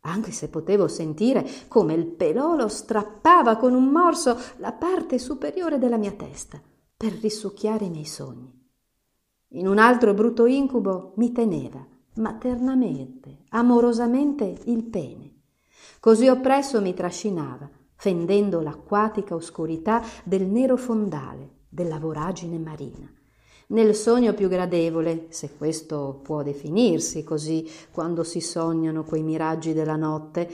anche 0.00 0.30
se 0.30 0.48
potevo 0.48 0.88
sentire 0.88 1.46
come 1.68 1.92
il 1.92 2.06
pelolo 2.06 2.66
strappava 2.66 3.56
con 3.56 3.74
un 3.74 3.88
morso 3.88 4.38
la 4.56 4.72
parte 4.72 5.18
superiore 5.18 5.76
della 5.76 5.98
mia 5.98 6.12
testa 6.12 6.58
per 6.96 7.12
risucchiare 7.12 7.84
i 7.84 7.90
miei 7.90 8.06
sogni. 8.06 8.50
In 9.48 9.68
un 9.68 9.76
altro 9.76 10.14
brutto 10.14 10.46
incubo 10.46 11.12
mi 11.16 11.30
teneva 11.30 11.86
maternamente, 12.14 13.42
amorosamente 13.50 14.60
il 14.64 14.82
pene. 14.82 15.42
Così 16.00 16.28
oppresso 16.28 16.80
mi 16.80 16.94
trascinava, 16.94 17.68
fendendo 17.96 18.62
l'acquatica 18.62 19.34
oscurità 19.34 20.02
del 20.24 20.46
nero 20.46 20.78
fondale 20.78 21.54
della 21.74 21.98
voragine 21.98 22.56
marina. 22.58 23.10
Nel 23.66 23.94
sogno 23.94 24.32
più 24.32 24.48
gradevole, 24.48 25.26
se 25.30 25.56
questo 25.56 26.20
può 26.22 26.42
definirsi 26.42 27.24
così 27.24 27.68
quando 27.90 28.22
si 28.22 28.40
sognano 28.40 29.02
quei 29.02 29.22
miraggi 29.22 29.72
della 29.72 29.96
notte, 29.96 30.48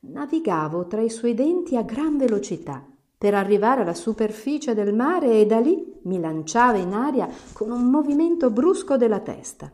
navigavo 0.00 0.86
tra 0.86 1.00
i 1.00 1.08
suoi 1.08 1.34
denti 1.34 1.76
a 1.76 1.82
gran 1.82 2.18
velocità 2.18 2.86
per 3.18 3.34
arrivare 3.34 3.80
alla 3.80 3.94
superficie 3.94 4.74
del 4.74 4.92
mare 4.92 5.40
e 5.40 5.46
da 5.46 5.58
lì 5.58 5.94
mi 6.02 6.20
lanciava 6.20 6.76
in 6.76 6.92
aria 6.92 7.28
con 7.54 7.70
un 7.70 7.88
movimento 7.88 8.50
brusco 8.50 8.98
della 8.98 9.20
testa. 9.20 9.72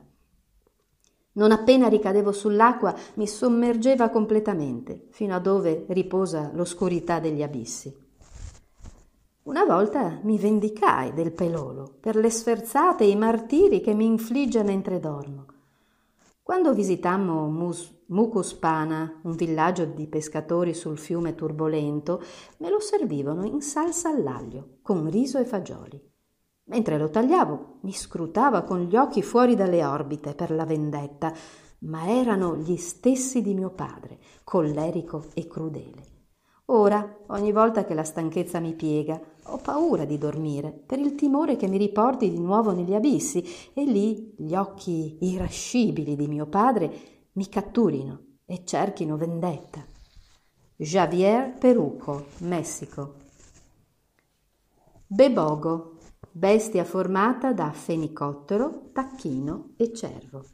Non 1.35 1.51
appena 1.51 1.89
ricadevo 1.89 2.31
sull'acqua 2.31 2.95
mi 3.15 3.27
sommergeva 3.27 4.11
completamente, 4.11 5.09
fino 5.11 5.35
a 5.35 5.41
dove 5.41 5.87
riposa 5.89 6.51
l'oscurità 6.55 7.19
degli 7.21 7.43
abissi. 7.43 8.02
Una 9.45 9.65
volta 9.65 10.21
mi 10.23 10.39
vendicai 10.39 11.13
del 11.13 11.33
pelolo 11.33 11.97
per 11.99 12.15
le 12.15 12.31
sferzate 12.31 13.03
e 13.03 13.09
i 13.09 13.17
martiri 13.17 13.81
che 13.81 13.93
mi 13.93 14.07
infligge 14.07 14.63
mentre 14.63 15.01
dormo. 15.01 15.47
Quando 16.41 16.73
visitammo 16.73 17.49
Mus- 17.49 17.93
Mucuspana, 18.07 19.21
un 19.25 19.35
villaggio 19.35 19.85
di 19.85 20.07
pescatori 20.07 20.75
sul 20.75 20.97
fiume 20.97 21.35
turbolento, 21.35 22.23
me 22.59 22.71
lo 22.71 22.79
servivano 22.79 23.45
in 23.45 23.63
salsa 23.63 24.11
all'aglio, 24.11 24.79
con 24.81 25.11
riso 25.11 25.39
e 25.39 25.45
fagioli. 25.45 26.01
Mentre 26.67 26.97
lo 26.97 27.11
tagliavo, 27.11 27.79
mi 27.81 27.93
scrutava 27.93 28.63
con 28.63 28.83
gli 28.83 28.95
occhi 28.95 29.23
fuori 29.23 29.57
dalle 29.57 29.85
orbite 29.85 30.37
per 30.37 30.53
la 30.53 30.65
vendetta, 30.65 31.33
ma 31.81 32.07
erano 32.07 32.55
gli 32.59 32.77
stessi 32.77 33.43
di 33.43 33.55
mio 33.55 33.71
padre, 33.71 34.21
collerico 34.45 35.25
e 35.35 35.49
crudele. 35.49 36.11
Ora, 36.67 37.19
ogni 37.27 37.51
volta 37.51 37.85
che 37.85 37.93
la 37.93 38.05
stanchezza 38.05 38.61
mi 38.61 38.75
piega, 38.75 39.21
ho 39.45 39.59
paura 39.59 40.05
di 40.05 40.19
dormire 40.19 40.71
per 40.71 40.99
il 40.99 41.15
timore 41.15 41.57
che 41.57 41.67
mi 41.67 41.77
riporti 41.77 42.31
di 42.31 42.39
nuovo 42.39 42.73
negli 42.73 42.95
abissi 42.95 43.45
e 43.75 43.85
lì 43.85 44.35
gli 44.37 44.55
occhi 44.55 45.19
irascibili 45.21 46.15
di 46.15 46.29
mio 46.29 46.47
padre 46.47 46.93
mi 47.33 47.49
catturino 47.49 48.21
e 48.47 48.65
cerchino 48.65 49.17
vendetta. 49.17 49.85
Javier 50.77 51.55
Peruco, 51.59 52.27
Messico. 52.39 53.15
Bebogo, 55.07 55.97
bestia 56.31 56.85
formata 56.85 57.53
da 57.53 57.71
fenicottero, 57.73 58.91
tacchino 58.93 59.75
e 59.77 59.93
cervo. 59.93 60.45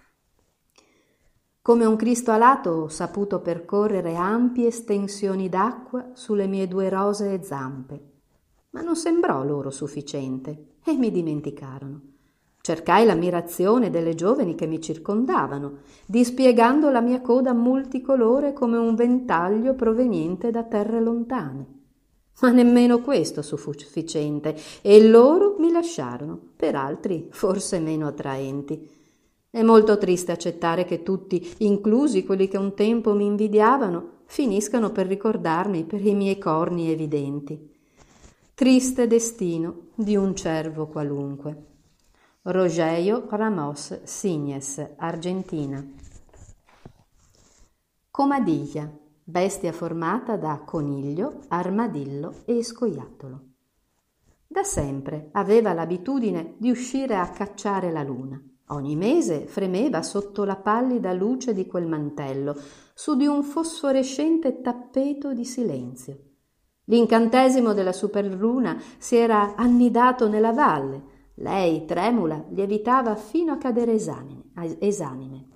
Come 1.62 1.84
un 1.84 1.96
Cristo 1.96 2.30
alato 2.30 2.70
ho 2.70 2.88
saputo 2.88 3.40
percorrere 3.40 4.14
ampie 4.16 4.68
estensioni 4.68 5.48
d'acqua 5.48 6.10
sulle 6.14 6.46
mie 6.46 6.66
due 6.66 6.88
rosee 6.88 7.42
zampe, 7.42 8.07
ma 8.78 8.84
non 8.84 8.94
sembrò 8.94 9.42
loro 9.42 9.70
sufficiente 9.70 10.76
e 10.84 10.92
mi 10.92 11.10
dimenticarono. 11.10 12.00
Cercai 12.60 13.04
l'ammirazione 13.04 13.90
delle 13.90 14.14
giovani 14.14 14.54
che 14.54 14.66
mi 14.66 14.80
circondavano, 14.80 15.78
dispiegando 16.06 16.88
la 16.90 17.00
mia 17.00 17.20
coda 17.20 17.52
multicolore 17.52 18.52
come 18.52 18.76
un 18.76 18.94
ventaglio 18.94 19.74
proveniente 19.74 20.50
da 20.52 20.62
terre 20.62 21.00
lontane. 21.00 21.66
Ma 22.40 22.50
nemmeno 22.52 23.00
questo 23.00 23.42
fu 23.42 23.72
sufficiente 23.72 24.54
e 24.80 25.08
loro 25.08 25.56
mi 25.58 25.72
lasciarono, 25.72 26.38
per 26.54 26.76
altri 26.76 27.26
forse 27.30 27.80
meno 27.80 28.06
attraenti. 28.06 28.88
È 29.50 29.62
molto 29.62 29.98
triste 29.98 30.30
accettare 30.30 30.84
che 30.84 31.02
tutti, 31.02 31.54
inclusi 31.58 32.24
quelli 32.24 32.46
che 32.46 32.58
un 32.58 32.74
tempo 32.74 33.12
mi 33.12 33.26
invidiavano, 33.26 34.18
finiscano 34.26 34.92
per 34.92 35.08
ricordarmi 35.08 35.82
per 35.82 36.04
i 36.06 36.14
miei 36.14 36.38
corni 36.38 36.92
evidenti. 36.92 37.76
Triste 38.58 39.06
destino 39.06 39.90
di 39.94 40.16
un 40.16 40.34
cervo 40.34 40.88
qualunque. 40.88 41.66
Rogelio 42.42 43.24
Ramos 43.30 44.02
Signes, 44.02 44.94
Argentina. 44.96 45.80
Comadiglia, 48.10 48.92
bestia 49.22 49.70
formata 49.70 50.36
da 50.36 50.60
coniglio, 50.66 51.42
armadillo 51.46 52.42
e 52.46 52.64
scoiattolo. 52.64 53.42
Da 54.44 54.64
sempre 54.64 55.28
aveva 55.34 55.72
l'abitudine 55.72 56.56
di 56.58 56.70
uscire 56.70 57.14
a 57.14 57.30
cacciare 57.30 57.92
la 57.92 58.02
luna. 58.02 58.42
Ogni 58.70 58.96
mese 58.96 59.46
fremeva 59.46 60.02
sotto 60.02 60.42
la 60.42 60.56
pallida 60.56 61.12
luce 61.12 61.54
di 61.54 61.64
quel 61.68 61.86
mantello, 61.86 62.60
su 62.92 63.14
di 63.14 63.26
un 63.26 63.44
fosforescente 63.44 64.60
tappeto 64.60 65.32
di 65.32 65.44
silenzio. 65.44 66.27
L'incantesimo 66.90 67.74
della 67.74 67.92
superluna 67.92 68.80
si 68.96 69.16
era 69.16 69.54
annidato 69.56 70.26
nella 70.26 70.52
valle. 70.52 71.16
Lei, 71.34 71.84
tremula, 71.84 72.46
lievitava 72.48 73.14
fino 73.14 73.52
a 73.52 73.58
cadere 73.58 73.92
esanime. 73.92 74.44
esanime. 74.78 75.46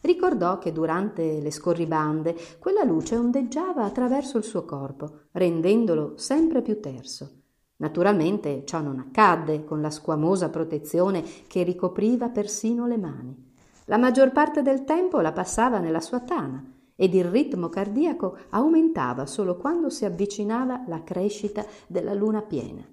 Ricordò 0.00 0.58
che 0.58 0.72
durante 0.72 1.40
le 1.40 1.50
scorribande 1.50 2.34
quella 2.58 2.84
luce 2.84 3.16
ondeggiava 3.16 3.84
attraverso 3.84 4.38
il 4.38 4.44
suo 4.44 4.64
corpo, 4.64 5.26
rendendolo 5.32 6.16
sempre 6.16 6.62
più 6.62 6.80
terso. 6.80 7.42
Naturalmente 7.76 8.64
ciò 8.64 8.80
non 8.80 8.98
accadde 8.98 9.64
con 9.64 9.80
la 9.82 9.90
squamosa 9.90 10.48
protezione 10.48 11.22
che 11.48 11.62
ricopriva 11.64 12.30
persino 12.30 12.86
le 12.86 12.96
mani. 12.96 13.52
La 13.86 13.98
maggior 13.98 14.32
parte 14.32 14.62
del 14.62 14.84
tempo 14.84 15.20
la 15.20 15.32
passava 15.32 15.78
nella 15.78 16.00
sua 16.00 16.20
tana 16.20 16.71
ed 17.02 17.14
il 17.14 17.24
ritmo 17.24 17.68
cardiaco 17.68 18.36
aumentava 18.50 19.26
solo 19.26 19.56
quando 19.56 19.90
si 19.90 20.04
avvicinava 20.04 20.84
la 20.86 21.02
crescita 21.02 21.66
della 21.88 22.14
luna 22.14 22.42
piena. 22.42 22.86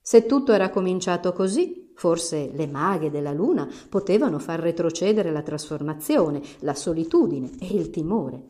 Se 0.00 0.26
tutto 0.26 0.50
era 0.50 0.68
cominciato 0.70 1.32
così, 1.32 1.92
forse 1.94 2.50
le 2.52 2.66
maghe 2.66 3.08
della 3.08 3.30
luna 3.30 3.68
potevano 3.88 4.40
far 4.40 4.58
retrocedere 4.58 5.30
la 5.30 5.42
trasformazione, 5.42 6.42
la 6.62 6.74
solitudine 6.74 7.50
e 7.60 7.76
il 7.76 7.90
timore. 7.90 8.46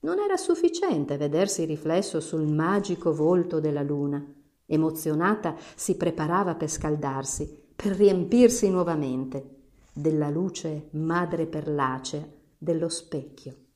Non 0.00 0.18
era 0.18 0.36
sufficiente 0.36 1.16
vedersi 1.16 1.64
riflesso 1.64 2.20
sul 2.20 2.46
magico 2.46 3.14
volto 3.14 3.60
della 3.60 3.82
luna. 3.82 4.22
Emozionata 4.66 5.56
si 5.74 5.96
preparava 5.96 6.54
per 6.54 6.68
scaldarsi, 6.68 7.68
per 7.74 7.96
riempirsi 7.96 8.68
nuovamente 8.68 9.56
della 9.94 10.28
luce 10.28 10.88
madre 10.90 11.46
perlacea 11.46 12.28
dello 12.58 12.90
specchio. 12.90 13.68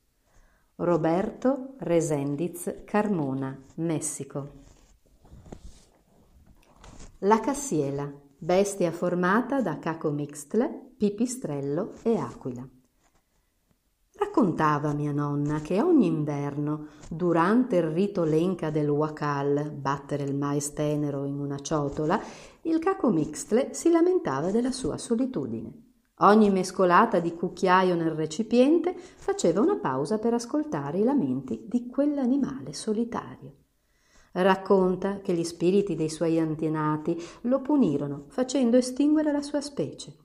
Roberto 0.77 1.75
Resendiz 1.77 2.81
Carmona, 2.83 3.57
Messico. 3.75 4.63
La 7.19 7.39
cassiela, 7.39 8.11
bestia 8.37 8.91
formata 8.91 9.61
da 9.61 9.79
cacomixtle, 9.79 10.95
pipistrello 10.97 11.93
e 12.03 12.17
aquila. 12.17 12.67
Raccontava 14.17 14.91
mia 14.91 15.13
nonna 15.13 15.61
che 15.61 15.81
ogni 15.81 16.07
inverno, 16.07 16.87
durante 17.09 17.77
il 17.77 17.83
rito 17.83 18.25
lenca 18.25 18.69
del 18.69 18.89
wakal, 18.89 19.71
battere 19.71 20.23
il 20.23 20.35
mais 20.35 20.73
tenero 20.73 21.23
in 21.23 21.39
una 21.39 21.57
ciotola, 21.59 22.21
il 22.63 22.79
caco 22.79 23.11
mixtle 23.11 23.73
si 23.73 23.89
lamentava 23.89 24.51
della 24.51 24.73
sua 24.73 24.97
solitudine. 24.97 25.84
Ogni 26.19 26.49
mescolata 26.49 27.19
di 27.19 27.33
cucchiaio 27.33 27.93
nel 27.93 28.11
recipiente 28.11 28.95
faceva 28.95 29.59
una 29.59 29.75
pausa 29.75 30.17
per 30.17 30.33
ascoltare 30.33 30.99
i 30.99 31.03
lamenti 31.03 31.65
di 31.67 31.87
quell'animale 31.87 32.71
solitario. 32.71 33.55
Racconta 34.31 35.19
che 35.19 35.33
gli 35.33 35.43
spiriti 35.43 35.93
dei 35.95 36.09
suoi 36.09 36.39
antenati 36.39 37.21
lo 37.41 37.59
punirono 37.59 38.27
facendo 38.27 38.77
estinguere 38.77 39.33
la 39.33 39.41
sua 39.41 39.59
specie. 39.59 40.15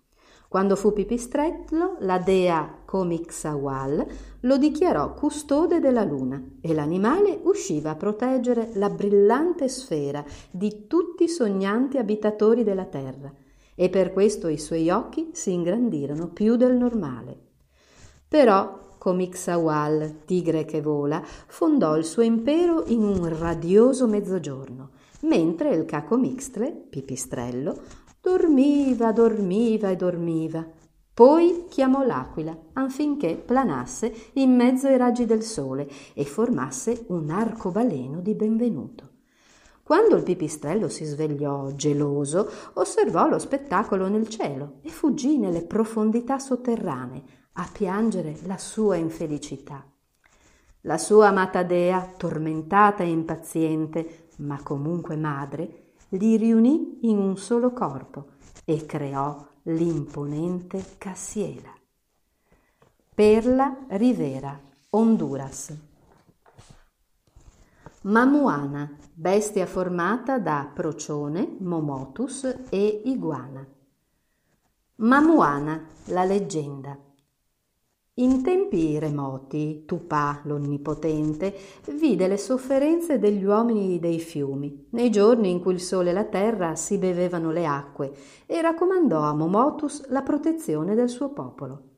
Quando 0.49 0.77
fu 0.77 0.93
pipistrello, 0.93 1.97
la 2.01 2.19
dea 2.19 2.83
Comixawal 2.85 4.07
lo 4.43 4.59
dichiarò 4.59 5.13
custode 5.15 5.81
della 5.81 6.05
luna 6.05 6.41
e 6.61 6.73
l'animale 6.73 7.41
usciva 7.43 7.91
a 7.91 7.97
proteggere 7.97 8.71
la 8.75 8.91
brillante 8.91 9.69
sfera 9.69 10.25
di 10.53 10.87
tutti 10.87 11.25
i 11.25 11.29
sognanti 11.29 11.99
abitatori 11.99 12.63
della 12.63 12.85
terra 12.85 13.33
e 13.81 13.89
per 13.89 14.13
questo 14.13 14.49
i 14.49 14.59
suoi 14.59 14.91
occhi 14.91 15.31
si 15.33 15.55
ingrandirono 15.55 16.29
più 16.29 16.57
del 16.57 16.77
normale. 16.77 17.35
Però 18.29 18.97
Comixawal, 18.99 20.17
tigre 20.27 20.67
che 20.67 20.83
vola, 20.83 21.23
fondò 21.25 21.97
il 21.97 22.05
suo 22.05 22.21
impero 22.21 22.85
in 22.89 23.03
un 23.03 23.27
radioso 23.39 24.07
mezzogiorno, 24.07 24.91
mentre 25.21 25.71
il 25.71 25.87
cacomixtle, 25.87 26.89
pipistrello, 26.91 27.81
dormiva, 28.21 29.13
dormiva 29.13 29.89
e 29.89 29.97
dormiva. 29.97 30.63
Poi 31.15 31.65
chiamò 31.71 32.05
l'aquila 32.05 32.55
affinché 32.75 33.43
planasse 33.43 34.13
in 34.35 34.55
mezzo 34.55 34.89
ai 34.89 34.99
raggi 34.99 35.25
del 35.25 35.43
sole 35.43 35.89
e 36.13 36.27
formasse 36.27 37.07
un 37.07 37.31
arcobaleno 37.31 38.21
di 38.21 38.35
benvenuto. 38.35 39.10
Quando 39.91 40.15
il 40.15 40.23
pipistrello 40.23 40.89
si 40.89 41.05
svegliò, 41.05 41.73
geloso, 41.73 42.49
osservò 42.75 43.27
lo 43.27 43.41
spettacolo 43.41 44.07
nel 44.07 44.29
cielo 44.29 44.75
e 44.83 44.89
fuggì 44.89 45.37
nelle 45.37 45.63
profondità 45.63 46.39
sotterranee 46.39 47.23
a 47.55 47.69
piangere 47.73 48.39
la 48.45 48.57
sua 48.57 48.95
infelicità. 48.95 49.85
La 50.83 50.97
sua 50.97 51.27
amata 51.27 51.65
dea, 51.65 52.09
tormentata 52.17 53.03
e 53.03 53.09
impaziente, 53.09 54.29
ma 54.37 54.63
comunque 54.63 55.17
madre, 55.17 55.95
li 56.11 56.37
riunì 56.37 56.99
in 57.09 57.19
un 57.19 57.37
solo 57.37 57.73
corpo 57.73 58.27
e 58.65 58.87
creò 58.87 59.45
l'imponente 59.63 60.85
Cassiela. 60.99 61.75
Perla 63.13 63.87
Rivera, 63.89 64.57
Honduras. 64.91 65.90
Mamuana, 68.03 68.97
bestia 69.13 69.67
formata 69.67 70.39
da 70.39 70.71
procione, 70.73 71.57
momotus 71.59 72.45
e 72.71 73.03
iguana. 73.05 73.63
Mamuana, 74.97 75.85
la 76.07 76.25
leggenda. 76.25 76.99
In 78.15 78.43
tempi 78.43 78.99
remoti, 78.99 79.85
Tupà, 79.85 80.41
l'Onnipotente, 80.45 81.55
vide 81.91 82.27
le 82.27 82.39
sofferenze 82.39 83.19
degli 83.19 83.45
uomini 83.45 83.99
dei 83.99 84.19
fiumi, 84.19 84.87
nei 84.93 85.11
giorni 85.11 85.51
in 85.51 85.61
cui 85.61 85.75
il 85.75 85.81
sole 85.81 86.09
e 86.09 86.15
la 86.15 86.25
terra 86.25 86.77
si 86.77 86.97
bevevano 86.97 87.51
le 87.51 87.67
acque, 87.67 88.15
e 88.47 88.63
raccomandò 88.63 89.21
a 89.21 89.35
Momotus 89.35 90.09
la 90.09 90.23
protezione 90.23 90.95
del 90.95 91.11
suo 91.11 91.35
popolo. 91.35 91.90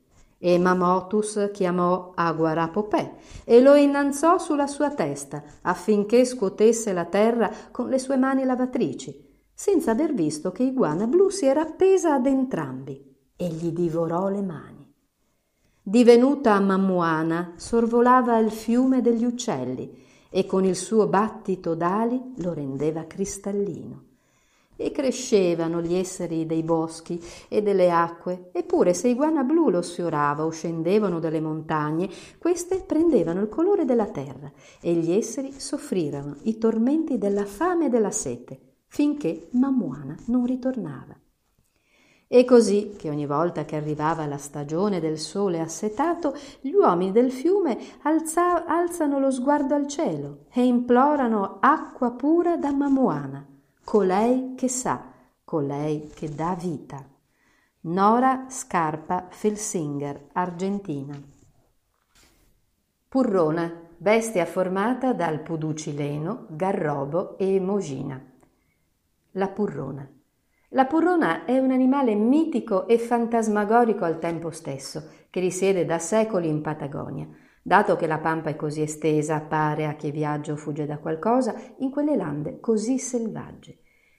E 0.45 0.59
Mamotus 0.59 1.51
chiamò 1.53 2.11
Aguarapopè 2.17 3.15
e 3.45 3.61
lo 3.61 3.77
innalzò 3.77 4.39
sulla 4.39 4.67
sua 4.67 4.91
testa 4.91 5.45
affinché 5.63 6.25
scuotesse 6.25 6.93
la 6.93 7.05
terra 7.05 7.49
con 7.71 7.89
le 7.89 8.01
sue 8.01 8.17
mani 8.17 8.43
lavatrici, 8.43 9.25
senza 9.55 9.93
aver 9.93 10.13
visto 10.15 10.51
che 10.51 10.65
Iguana 10.65 11.07
Blu 11.07 11.29
si 11.29 11.47
era 11.47 11.61
appesa 11.61 12.15
ad 12.15 12.27
entrambi 12.27 13.01
e 13.37 13.47
gli 13.51 13.71
divorò 13.71 14.29
le 14.31 14.43
mani. 14.43 14.93
Divenuta 15.81 16.59
Mamuana, 16.59 17.53
sorvolava 17.55 18.37
il 18.39 18.51
fiume 18.51 19.01
degli 19.01 19.25
uccelli 19.25 19.97
e 20.29 20.45
con 20.45 20.65
il 20.65 20.75
suo 20.75 21.07
battito 21.07 21.77
d'ali 21.77 22.21
lo 22.39 22.53
rendeva 22.53 23.07
cristallino 23.07 24.11
e 24.77 24.91
crescevano 24.91 25.81
gli 25.81 25.95
esseri 25.95 26.47
dei 26.47 26.63
boschi 26.63 27.23
e 27.49 27.63
delle 27.63 27.91
acque, 27.91 28.51
eppure 28.53 28.95
se 28.95 29.09
iguana 29.09 29.43
blu 29.43 29.71
lo 29.71 29.83
sfiorava 29.83 30.45
o 30.45 30.51
scendevano 30.51 31.21
dalle 31.21 31.41
montagne, 31.41 32.09
queste 32.39 32.83
prendevano 32.87 33.41
il 33.41 33.49
colore 33.49 33.85
della 33.85 34.07
terra 34.07 34.51
e 34.81 34.95
gli 34.95 35.13
esseri 35.13 35.53
soffrirono 35.53 36.37
i 36.43 36.59
tormenti 36.59 37.19
della 37.19 37.45
fame 37.45 37.87
e 37.87 37.89
della 37.89 38.11
sete, 38.11 38.59
finché 38.89 39.49
Mamuana 39.53 40.17
non 40.27 40.45
ritornava. 40.45 41.17
E 42.35 42.47
così 42.47 42.95
che 42.97 43.11
ogni 43.11 43.27
volta 43.27 43.67
che 43.67 43.77
arrivava 43.77 44.25
la 44.25 44.39
stagione 44.39 45.01
del 45.01 45.19
sole 45.19 45.61
assetato, 45.61 46.35
gli 46.63 46.73
uomini 46.73 47.13
del 47.13 47.31
fiume 47.31 47.77
alza- 48.05 48.65
alzano 48.65 49.19
lo 49.19 49.31
sguardo 49.31 49.75
al 49.75 49.87
cielo 49.87 50.47
e 50.51 50.65
implorano 50.65 51.59
acqua 51.61 52.11
pura 52.13 52.57
da 52.57 52.73
Mamuana 52.73 53.52
colei 53.85 54.55
che 54.57 54.69
sa, 54.69 55.13
colei 55.45 56.11
che 56.15 56.29
dà 56.29 56.57
vita. 56.59 57.05
Nora 57.83 58.47
Scarpa 58.49 59.27
Felsinger, 59.31 60.29
Argentina. 60.33 61.21
Purrona, 63.09 63.71
bestia 63.97 64.47
formata 64.47 65.13
dal 65.13 65.41
puducileno, 65.41 66.47
garrobo 66.51 67.37
e 67.39 67.61
mogina. 67.61 68.23
La 69.33 69.49
purrona. 69.49 70.09
La 70.71 70.87
purrona 70.87 71.45
è 71.45 71.59
un 71.59 71.71
animale 71.71 72.15
mitico 72.15 72.87
e 72.87 72.99
fantasmagorico 72.99 74.05
al 74.05 74.19
tempo 74.19 74.51
stesso, 74.51 75.11
che 75.29 75.41
risiede 75.41 75.85
da 75.85 75.99
secoli 75.99 76.49
in 76.49 76.63
Patagonia. 76.63 77.29
Dato 77.65 77.95
che 77.95 78.09
la 78.09 78.19
pampa 78.19 78.51
è 78.51 78.57
così 78.57 78.83
estesa, 78.83 79.41
pare 79.41 79.87
a 79.87 79.95
chi 79.95 80.11
viaggia 80.11 80.53
o 80.53 80.57
fugge 80.57 80.85
da 80.85 80.99
qualcosa, 80.99 81.55
in 81.79 81.91
quelle 81.91 82.17
lande 82.17 82.59
così 82.59 82.99
selvagge. 82.99 83.79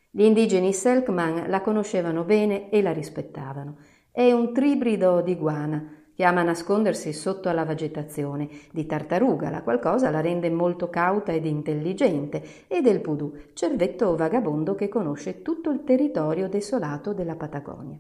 Gli 0.10 0.24
indigeni 0.24 0.72
Selkman 0.72 1.50
la 1.50 1.62
conoscevano 1.62 2.24
bene 2.24 2.70
e 2.70 2.82
la 2.82 2.94
rispettavano. 2.94 3.78
È 4.12 4.32
un 4.32 4.54
tribrido 4.54 5.22
di 5.22 5.36
guana 5.36 6.04
che 6.16 6.24
ama 6.24 6.44
nascondersi 6.44 7.12
sotto 7.12 7.50
alla 7.50 7.66
vegetazione, 7.66 8.48
di 8.72 8.86
tartaruga, 8.86 9.50
la 9.50 9.64
qual 9.64 9.80
cosa 9.80 10.10
la 10.10 10.22
rende 10.22 10.50
molto 10.50 10.90
cauta 10.90 11.34
ed 11.34 11.46
intelligente, 11.46 12.44
e 12.68 12.82
del 12.82 13.02
pudù, 13.02 13.34
cervetto 13.54 14.16
vagabondo 14.16 14.76
che 14.76 14.88
conosce 14.88 15.42
tutto 15.42 15.70
il 15.72 15.84
territorio 15.84 16.48
desolato 16.48 17.14
della 17.14 17.36
Patagonia. 17.36 18.00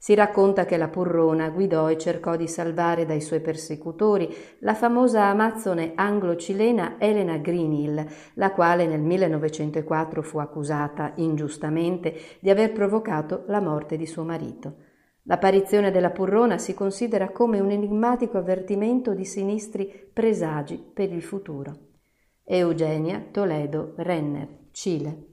Si 0.00 0.14
racconta 0.14 0.64
che 0.64 0.76
la 0.76 0.86
Purrona 0.86 1.50
guidò 1.50 1.90
e 1.90 1.98
cercò 1.98 2.36
di 2.36 2.46
salvare 2.46 3.04
dai 3.04 3.20
suoi 3.20 3.40
persecutori 3.40 4.32
la 4.60 4.74
famosa 4.74 5.24
amazzone 5.24 5.92
anglo-cilena 5.96 7.00
Elena 7.00 7.36
Greenhill, 7.38 8.06
la 8.34 8.52
quale 8.52 8.86
nel 8.86 9.00
1904 9.00 10.22
fu 10.22 10.38
accusata 10.38 11.14
ingiustamente 11.16 12.14
di 12.38 12.48
aver 12.48 12.70
provocato 12.70 13.42
la 13.48 13.60
morte 13.60 13.96
di 13.96 14.06
suo 14.06 14.22
marito. 14.22 14.76
L'apparizione 15.24 15.90
della 15.90 16.10
Purrona 16.10 16.58
si 16.58 16.74
considera 16.74 17.30
come 17.30 17.58
un 17.58 17.72
enigmatico 17.72 18.38
avvertimento 18.38 19.14
di 19.14 19.24
sinistri 19.24 20.10
presagi 20.12 20.76
per 20.76 21.12
il 21.12 21.22
futuro. 21.22 21.76
Eugenia 22.44 23.26
Toledo 23.32 23.94
Renner, 23.96 24.48
Cile. 24.70 25.26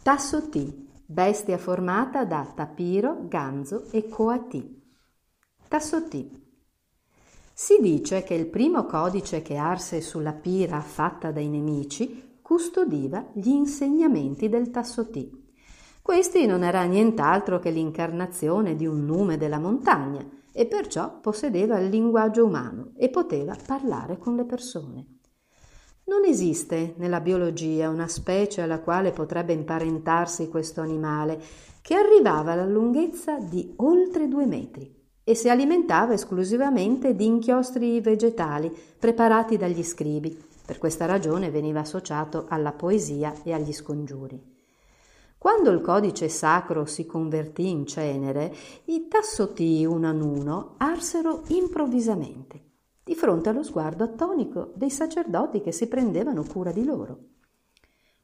Tasso 0.00 0.48
T 0.48 0.85
bestia 1.06 1.56
formata 1.56 2.24
da 2.24 2.50
tapiro, 2.54 3.26
ganzo 3.28 3.84
e 3.92 4.08
coatì. 4.08 4.82
Tassotì. 5.68 6.44
Si 7.52 7.78
dice 7.80 8.22
che 8.22 8.34
il 8.34 8.46
primo 8.46 8.84
codice 8.84 9.40
che 9.40 9.56
arse 9.56 10.00
sulla 10.00 10.32
pira 10.32 10.80
fatta 10.80 11.30
dai 11.30 11.48
nemici 11.48 12.38
custodiva 12.42 13.30
gli 13.32 13.48
insegnamenti 13.48 14.48
del 14.48 14.70
Tassotì. 14.70 15.44
Questi 16.02 16.46
non 16.46 16.62
era 16.62 16.84
nient'altro 16.84 17.58
che 17.58 17.70
l'incarnazione 17.70 18.76
di 18.76 18.86
un 18.86 19.04
nume 19.04 19.36
della 19.36 19.58
montagna 19.58 20.24
e 20.52 20.66
perciò 20.66 21.18
possedeva 21.18 21.78
il 21.78 21.88
linguaggio 21.88 22.44
umano 22.44 22.92
e 22.96 23.08
poteva 23.08 23.56
parlare 23.66 24.18
con 24.18 24.36
le 24.36 24.44
persone. 24.44 25.15
Non 26.08 26.24
esiste 26.24 26.94
nella 26.98 27.18
biologia 27.18 27.88
una 27.88 28.06
specie 28.06 28.60
alla 28.60 28.78
quale 28.78 29.10
potrebbe 29.10 29.52
imparentarsi 29.52 30.48
questo 30.48 30.80
animale, 30.80 31.42
che 31.82 31.96
arrivava 31.96 32.52
alla 32.52 32.64
lunghezza 32.64 33.40
di 33.40 33.72
oltre 33.78 34.28
due 34.28 34.46
metri 34.46 34.88
e 35.24 35.34
si 35.34 35.48
alimentava 35.48 36.12
esclusivamente 36.12 37.16
di 37.16 37.26
inchiostri 37.26 38.00
vegetali 38.00 38.72
preparati 38.96 39.56
dagli 39.56 39.82
scribi. 39.82 40.40
Per 40.64 40.78
questa 40.78 41.06
ragione 41.06 41.50
veniva 41.50 41.80
associato 41.80 42.46
alla 42.48 42.70
poesia 42.70 43.34
e 43.42 43.52
agli 43.52 43.72
scongiuri. 43.72 44.40
Quando 45.36 45.70
il 45.70 45.80
codice 45.80 46.28
sacro 46.28 46.84
si 46.84 47.04
convertì 47.04 47.68
in 47.68 47.84
cenere, 47.84 48.54
i 48.84 49.08
tassotii 49.08 49.84
uno 49.84 50.74
arsero 50.76 51.42
improvvisamente 51.48 52.65
di 53.06 53.14
fronte 53.14 53.50
allo 53.50 53.62
sguardo 53.62 54.02
attonico 54.02 54.72
dei 54.74 54.90
sacerdoti 54.90 55.60
che 55.60 55.70
si 55.70 55.86
prendevano 55.86 56.42
cura 56.42 56.72
di 56.72 56.84
loro. 56.84 57.18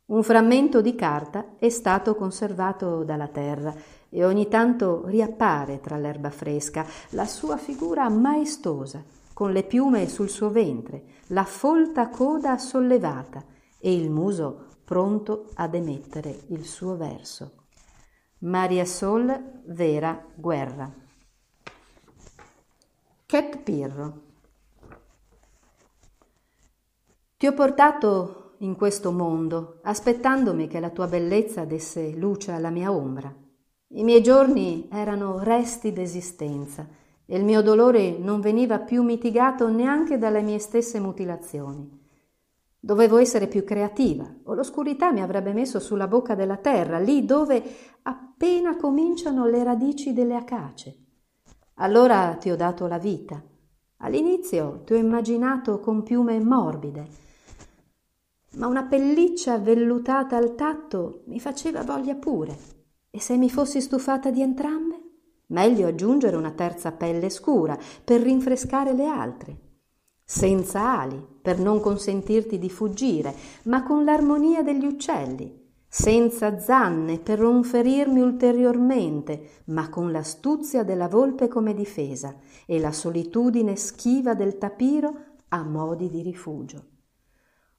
Un 0.06 0.24
frammento 0.24 0.80
di 0.80 0.96
carta 0.96 1.54
è 1.56 1.68
stato 1.68 2.16
conservato 2.16 3.04
dalla 3.04 3.28
terra 3.28 3.72
e 4.08 4.24
ogni 4.24 4.48
tanto 4.48 5.06
riappare 5.06 5.78
tra 5.78 5.96
l'erba 5.96 6.30
fresca 6.30 6.84
la 7.10 7.26
sua 7.26 7.58
figura 7.58 8.08
maestosa, 8.08 9.04
con 9.32 9.52
le 9.52 9.62
piume 9.62 10.08
sul 10.08 10.28
suo 10.28 10.50
ventre, 10.50 11.04
la 11.28 11.44
folta 11.44 12.08
coda 12.08 12.58
sollevata 12.58 13.44
e 13.78 13.94
il 13.94 14.10
muso 14.10 14.66
pronto 14.84 15.46
ad 15.54 15.76
emettere 15.76 16.40
il 16.48 16.64
suo 16.66 16.96
verso. 16.96 17.66
Maria 18.38 18.84
Sol 18.84 19.60
Vera 19.66 20.20
Guerra. 20.34 20.92
Cat 23.26 23.58
Pirro 23.58 24.30
Ti 27.42 27.48
ho 27.48 27.54
portato 27.54 28.52
in 28.58 28.76
questo 28.76 29.10
mondo 29.10 29.80
aspettandomi 29.82 30.68
che 30.68 30.78
la 30.78 30.90
tua 30.90 31.08
bellezza 31.08 31.64
desse 31.64 32.14
luce 32.14 32.52
alla 32.52 32.70
mia 32.70 32.92
ombra. 32.92 33.34
I 33.94 34.04
miei 34.04 34.22
giorni 34.22 34.86
erano 34.88 35.40
resti 35.42 35.92
d'esistenza 35.92 36.86
e 37.26 37.36
il 37.36 37.42
mio 37.42 37.60
dolore 37.60 38.16
non 38.16 38.40
veniva 38.40 38.78
più 38.78 39.02
mitigato 39.02 39.68
neanche 39.68 40.18
dalle 40.18 40.40
mie 40.40 40.60
stesse 40.60 41.00
mutilazioni. 41.00 41.90
Dovevo 42.78 43.16
essere 43.16 43.48
più 43.48 43.64
creativa, 43.64 44.32
o 44.44 44.54
l'oscurità 44.54 45.10
mi 45.10 45.20
avrebbe 45.20 45.52
messo 45.52 45.80
sulla 45.80 46.06
bocca 46.06 46.36
della 46.36 46.58
terra, 46.58 47.00
lì 47.00 47.24
dove 47.24 47.60
appena 48.02 48.76
cominciano 48.76 49.46
le 49.46 49.64
radici 49.64 50.12
delle 50.12 50.36
acace. 50.36 50.96
Allora 51.78 52.36
ti 52.38 52.52
ho 52.52 52.56
dato 52.56 52.86
la 52.86 52.98
vita. 52.98 53.42
All'inizio 53.96 54.82
ti 54.84 54.92
ho 54.92 54.96
immaginato 54.96 55.80
con 55.80 56.04
piume 56.04 56.38
morbide, 56.40 57.21
ma 58.56 58.66
una 58.66 58.84
pelliccia 58.84 59.58
vellutata 59.58 60.36
al 60.36 60.54
tatto 60.54 61.22
mi 61.26 61.40
faceva 61.40 61.82
voglia 61.82 62.14
pure. 62.14 62.56
E 63.10 63.20
se 63.20 63.36
mi 63.36 63.50
fossi 63.50 63.80
stufata 63.80 64.30
di 64.30 64.42
entrambe? 64.42 64.96
Meglio 65.46 65.86
aggiungere 65.86 66.36
una 66.36 66.52
terza 66.52 66.92
pelle 66.92 67.30
scura 67.30 67.78
per 68.04 68.20
rinfrescare 68.20 68.94
le 68.94 69.06
altre 69.06 69.70
senza 70.32 70.98
ali, 70.98 71.22
per 71.42 71.58
non 71.58 71.78
consentirti 71.80 72.58
di 72.58 72.70
fuggire, 72.70 73.34
ma 73.64 73.82
con 73.82 74.02
l'armonia 74.02 74.62
degli 74.62 74.86
uccelli, 74.86 75.60
senza 75.86 76.58
zanne 76.58 77.18
per 77.18 77.40
non 77.40 77.62
ferirmi 77.62 78.20
ulteriormente, 78.20 79.62
ma 79.66 79.90
con 79.90 80.10
l'astuzia 80.10 80.84
della 80.84 81.08
volpe 81.08 81.48
come 81.48 81.74
difesa 81.74 82.34
e 82.64 82.80
la 82.80 82.92
solitudine 82.92 83.76
schiva 83.76 84.34
del 84.34 84.56
tapiro 84.56 85.12
a 85.48 85.62
modi 85.64 86.08
di 86.08 86.22
rifugio. 86.22 86.91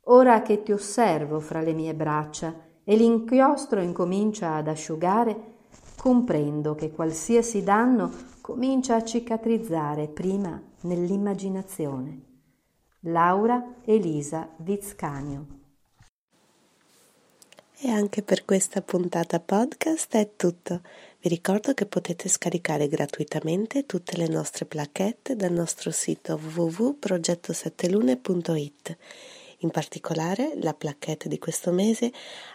Ora 0.07 0.41
che 0.41 0.63
ti 0.63 0.73
osservo 0.73 1.39
fra 1.39 1.61
le 1.61 1.73
mie 1.73 1.93
braccia 1.93 2.53
e 2.83 2.95
l'inchiostro 2.95 3.81
incomincia 3.81 4.55
ad 4.55 4.67
asciugare, 4.67 5.51
comprendo 5.95 6.75
che 6.75 6.91
qualsiasi 6.91 7.63
danno 7.63 8.11
comincia 8.41 8.95
a 8.95 9.03
cicatrizzare 9.03 10.07
prima 10.07 10.61
nell'immaginazione. 10.81 12.31
Laura 13.05 13.75
Elisa 13.85 14.49
Vizcanio. 14.57 15.61
E 17.85 17.89
anche 17.89 18.23
per 18.23 18.45
questa 18.45 18.81
puntata 18.81 19.39
podcast 19.39 20.15
è 20.15 20.35
tutto. 20.35 20.81
Vi 21.19 21.29
ricordo 21.29 21.73
che 21.73 21.85
potete 21.85 22.29
scaricare 22.29 22.87
gratuitamente 22.87 23.85
tutte 23.85 24.17
le 24.17 24.27
nostre 24.27 24.65
plaquette 24.65 25.35
dal 25.35 25.51
nostro 25.51 25.91
sito 25.91 26.37
www.progettosettelune.it. 26.37 28.97
In 29.63 29.71
particolare, 29.71 30.55
la 30.61 30.73
plaquette 30.73 31.29
di 31.29 31.39
questo 31.39 31.71
mese 31.71 32.11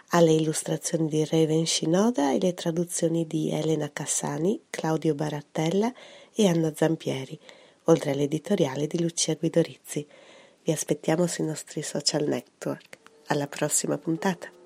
ha 0.09 0.19
le 0.21 0.31
illustrazioni 0.31 1.07
di 1.07 1.25
Raven 1.25 1.65
Shinoda 1.65 2.31
e 2.31 2.39
le 2.39 2.53
traduzioni 2.53 3.25
di 3.25 3.49
Elena 3.49 3.89
Cassani, 3.91 4.61
Claudio 4.69 5.15
Barattella 5.15 5.91
e 6.31 6.47
Anna 6.47 6.71
Zampieri, 6.75 7.37
oltre 7.85 8.11
all'editoriale 8.11 8.85
di 8.85 9.01
Lucia 9.01 9.33
Guidorizzi. 9.33 10.05
Vi 10.61 10.71
aspettiamo 10.71 11.25
sui 11.25 11.45
nostri 11.45 11.81
social 11.81 12.27
network. 12.27 12.99
Alla 13.27 13.47
prossima 13.47 13.97
puntata! 13.97 14.58